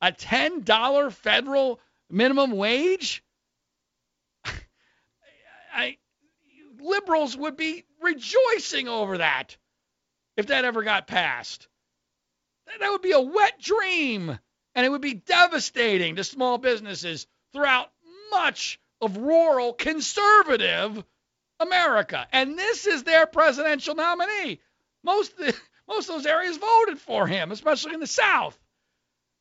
A 0.00 0.12
$10 0.12 1.12
federal 1.12 1.80
minimum 2.08 2.52
wage? 2.52 3.22
I, 5.72 5.98
liberals 6.80 7.36
would 7.36 7.56
be 7.56 7.84
rejoicing 8.00 8.88
over 8.88 9.18
that 9.18 9.56
if 10.36 10.46
that 10.46 10.64
ever 10.64 10.82
got 10.82 11.06
passed. 11.06 11.68
That- 12.78 12.90
would 12.90 13.02
be 13.02 13.12
a 13.12 13.20
wet 13.20 13.60
dream, 13.60 14.38
and 14.74 14.86
it 14.86 14.88
would 14.88 15.00
be 15.00 15.14
devastating 15.14 16.16
to 16.16 16.24
small 16.24 16.58
businesses 16.58 17.26
throughout 17.52 17.90
much 18.30 18.78
of 19.00 19.16
rural 19.16 19.72
conservative 19.72 21.04
America. 21.60 22.26
And 22.32 22.58
this 22.58 22.86
is 22.86 23.04
their 23.04 23.26
presidential 23.26 23.94
nominee. 23.94 24.60
Most 25.02 25.36
the, 25.36 25.56
most 25.88 26.08
of 26.08 26.16
those 26.16 26.26
areas 26.26 26.56
voted 26.56 27.00
for 27.00 27.26
him, 27.26 27.50
especially 27.52 27.94
in 27.94 28.00
the 28.00 28.06
South. 28.06 28.58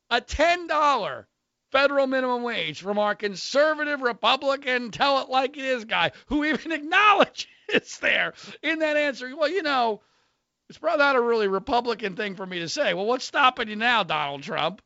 A 0.10 0.22
$10 0.22 1.26
federal 1.72 2.08
minimum 2.08 2.44
wage 2.44 2.82
from 2.82 3.00
our 3.00 3.16
conservative 3.16 4.02
Republican 4.02 4.92
tell 4.92 5.20
it 5.22 5.30
like 5.30 5.58
it 5.58 5.66
is 5.66 5.86
guy 5.86 6.12
who 6.28 6.46
even 6.46 6.72
acknowledges 6.72 7.46
there 8.02 8.34
in 8.62 8.80
that 8.80 8.98
answer. 8.98 9.36
Well, 9.36 9.50
you 9.50 9.64
know, 9.64 10.02
it's 10.70 10.78
probably 10.78 11.00
not 11.00 11.16
a 11.16 11.22
really 11.22 11.48
Republican 11.48 12.16
thing 12.16 12.36
for 12.36 12.46
me 12.46 12.60
to 12.60 12.70
say. 12.70 12.94
Well, 12.94 13.06
what's 13.06 13.26
stopping 13.26 13.70
you 13.70 13.76
now, 13.76 14.04
Donald 14.04 14.44
Trump? 14.44 14.82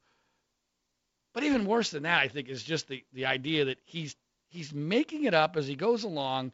But 1.34 1.44
even 1.44 1.66
worse 1.66 1.92
than 1.92 2.04
that, 2.04 2.22
I 2.22 2.28
think, 2.28 2.50
is 2.50 2.64
just 2.64 2.88
the, 2.88 3.04
the 3.14 3.26
idea 3.26 3.66
that 3.66 3.80
he's 3.86 4.16
he's 4.50 4.74
making 4.74 5.24
it 5.24 5.34
up 5.34 5.56
as 5.56 5.66
he 5.66 5.76
goes 5.76 6.04
along, 6.04 6.52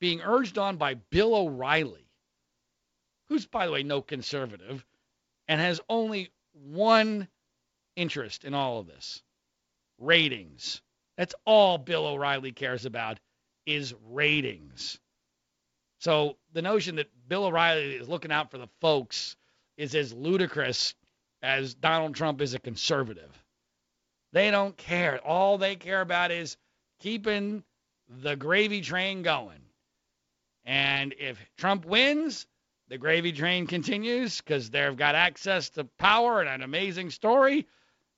being 0.00 0.20
urged 0.20 0.58
on 0.58 0.76
by 0.76 0.94
Bill 0.94 1.34
O'Reilly, 1.34 2.06
who's, 3.28 3.46
by 3.46 3.66
the 3.66 3.72
way, 3.72 3.82
no 3.82 4.02
conservative, 4.02 4.84
and 5.48 5.60
has 5.60 5.80
only 5.88 6.30
one 6.52 7.26
interest 8.00 8.44
in 8.44 8.54
all 8.54 8.78
of 8.78 8.86
this 8.86 9.22
ratings. 9.98 10.80
That's 11.16 11.34
all 11.44 11.76
Bill 11.76 12.06
O'Reilly 12.06 12.52
cares 12.52 12.86
about 12.86 13.20
is 13.66 13.94
ratings. 14.08 14.98
So 15.98 16.36
the 16.54 16.62
notion 16.62 16.96
that 16.96 17.10
Bill 17.28 17.44
O'Reilly 17.44 17.94
is 17.94 18.08
looking 18.08 18.32
out 18.32 18.50
for 18.50 18.56
the 18.58 18.68
folks 18.80 19.36
is 19.76 19.94
as 19.94 20.12
ludicrous 20.14 20.94
as 21.42 21.74
Donald 21.74 22.14
Trump 22.14 22.40
is 22.40 22.54
a 22.54 22.58
conservative. 22.58 23.30
They 24.32 24.50
don't 24.50 24.76
care. 24.76 25.18
All 25.18 25.58
they 25.58 25.76
care 25.76 26.00
about 26.00 26.30
is 26.30 26.56
keeping 27.00 27.64
the 28.08 28.36
gravy 28.36 28.80
train 28.80 29.22
going. 29.22 29.60
And 30.64 31.14
if 31.18 31.38
Trump 31.58 31.84
wins, 31.84 32.46
the 32.88 32.98
gravy 32.98 33.32
train 33.32 33.66
continues 33.66 34.40
because 34.40 34.70
they've 34.70 34.96
got 34.96 35.14
access 35.14 35.70
to 35.70 35.84
power 35.84 36.40
and 36.40 36.48
an 36.48 36.62
amazing 36.62 37.10
story. 37.10 37.66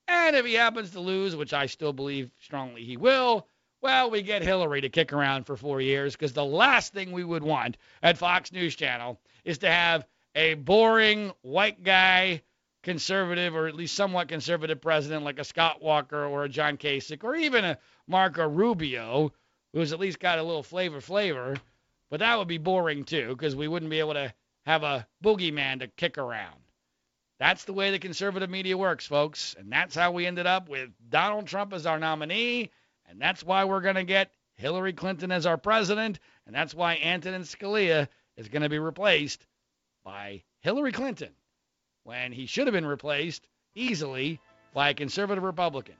And 0.09 0.37
if 0.37 0.45
he 0.45 0.55
happens 0.55 0.91
to 0.91 1.01
lose, 1.01 1.37
which 1.37 1.53
I 1.53 1.67
still 1.67 1.93
believe 1.93 2.31
strongly 2.41 2.85
he 2.85 2.97
will, 2.97 3.47
well, 3.83 4.11
we 4.11 4.23
get 4.23 4.43
Hillary 4.43 4.81
to 4.81 4.89
kick 4.89 5.13
around 5.13 5.45
for 5.45 5.57
four 5.57 5.81
years 5.81 6.15
because 6.15 6.33
the 6.33 6.45
last 6.45 6.93
thing 6.93 7.11
we 7.11 7.25
would 7.25 7.43
want 7.43 7.77
at 8.03 8.17
Fox 8.17 8.53
News 8.53 8.77
Channel 8.77 9.21
is 9.45 9.59
to 9.59 9.69
have 9.69 10.07
a 10.37 10.55
boring 10.55 11.33
white 11.43 11.83
guy, 11.83 12.43
conservative 12.85 13.57
or 13.57 13.67
at 13.67 13.75
least 13.75 13.95
somewhat 13.95 14.29
conservative 14.29 14.81
president 14.81 15.25
like 15.25 15.41
a 15.41 15.45
Scott 15.45 15.83
Walker 15.83 16.25
or 16.25 16.45
a 16.45 16.49
John 16.49 16.77
Kasich 16.77 17.25
or 17.25 17.35
even 17.35 17.65
a 17.65 17.79
Marco 18.07 18.49
Rubio, 18.49 19.33
who's 19.73 19.93
at 19.93 20.01
least 20.01 20.21
got 20.21 20.39
a 20.39 20.43
little 20.43 20.63
flavor 20.63 21.01
flavor. 21.01 21.57
But 22.09 22.21
that 22.21 22.39
would 22.39 22.49
be 22.49 22.59
boring 22.59 23.05
too 23.05 23.29
because 23.31 23.57
we 23.57 23.67
wouldn't 23.69 23.91
be 23.91 23.99
able 23.99 24.15
to 24.15 24.33
have 24.65 24.85
a 24.85 25.07
boogeyman 25.25 25.81
to 25.81 25.89
kick 25.89 26.19
around. 26.19 26.57
That's 27.43 27.65
the 27.65 27.73
way 27.73 27.91
the 27.91 27.99
conservative 27.99 28.49
media 28.49 28.79
works, 28.79 29.05
folks. 29.05 29.57
And 29.59 29.73
that's 29.73 29.97
how 29.97 30.13
we 30.13 30.27
ended 30.27 30.47
up 30.47 30.69
with 30.69 30.91
Donald 31.11 31.49
Trump 31.49 31.73
as 31.73 31.87
our 31.87 31.99
nominee. 31.99 32.71
And 33.11 33.21
that's 33.21 33.43
why 33.43 33.65
we're 33.65 33.81
going 33.81 33.97
to 33.97 34.05
get 34.05 34.31
Hillary 34.55 34.93
Clinton 34.93 35.33
as 35.33 35.45
our 35.45 35.57
president. 35.57 36.21
And 36.47 36.55
that's 36.55 36.73
why 36.73 37.01
Antonin 37.03 37.43
Scalia 37.43 38.07
is 38.37 38.47
going 38.47 38.63
to 38.63 38.69
be 38.69 38.79
replaced 38.79 39.45
by 40.05 40.45
Hillary 40.61 40.93
Clinton 40.93 41.31
when 42.05 42.31
he 42.31 42.47
should 42.47 42.69
have 42.69 42.75
been 42.75 42.87
replaced 42.87 43.45
easily 43.75 44.39
by 44.73 44.91
a 44.91 44.95
conservative 44.95 45.43
Republican. 45.43 45.97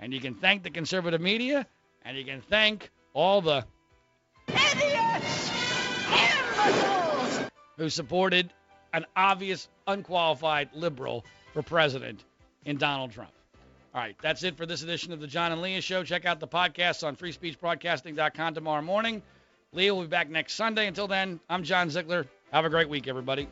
And 0.00 0.14
you 0.14 0.20
can 0.20 0.32
thank 0.32 0.62
the 0.62 0.70
conservative 0.70 1.20
media 1.20 1.66
and 2.06 2.16
you 2.16 2.24
can 2.24 2.40
thank 2.40 2.90
all 3.12 3.42
the 3.42 3.66
Idiots! 4.48 5.50
Imbeciles! 6.08 7.50
who 7.76 7.90
supported 7.90 8.50
an 8.94 9.04
obvious 9.16 9.68
unqualified 9.86 10.70
liberal 10.72 11.24
for 11.52 11.62
president 11.62 12.24
in 12.64 12.78
Donald 12.78 13.12
Trump. 13.12 13.30
All 13.94 14.00
right, 14.00 14.16
that's 14.22 14.42
it 14.42 14.56
for 14.56 14.66
this 14.66 14.82
edition 14.82 15.12
of 15.12 15.20
the 15.20 15.26
John 15.26 15.52
and 15.52 15.60
Leah 15.60 15.80
Show. 15.80 16.02
Check 16.02 16.24
out 16.24 16.40
the 16.40 16.48
podcast 16.48 17.06
on 17.06 17.14
freespeechbroadcasting.com 17.14 18.54
tomorrow 18.54 18.82
morning. 18.82 19.22
Leah 19.72 19.94
will 19.94 20.02
be 20.02 20.08
back 20.08 20.30
next 20.30 20.54
Sunday. 20.54 20.86
Until 20.86 21.06
then, 21.06 21.38
I'm 21.50 21.62
John 21.62 21.90
Ziegler. 21.90 22.26
Have 22.52 22.64
a 22.64 22.70
great 22.70 22.88
week, 22.88 23.08
everybody. 23.08 23.48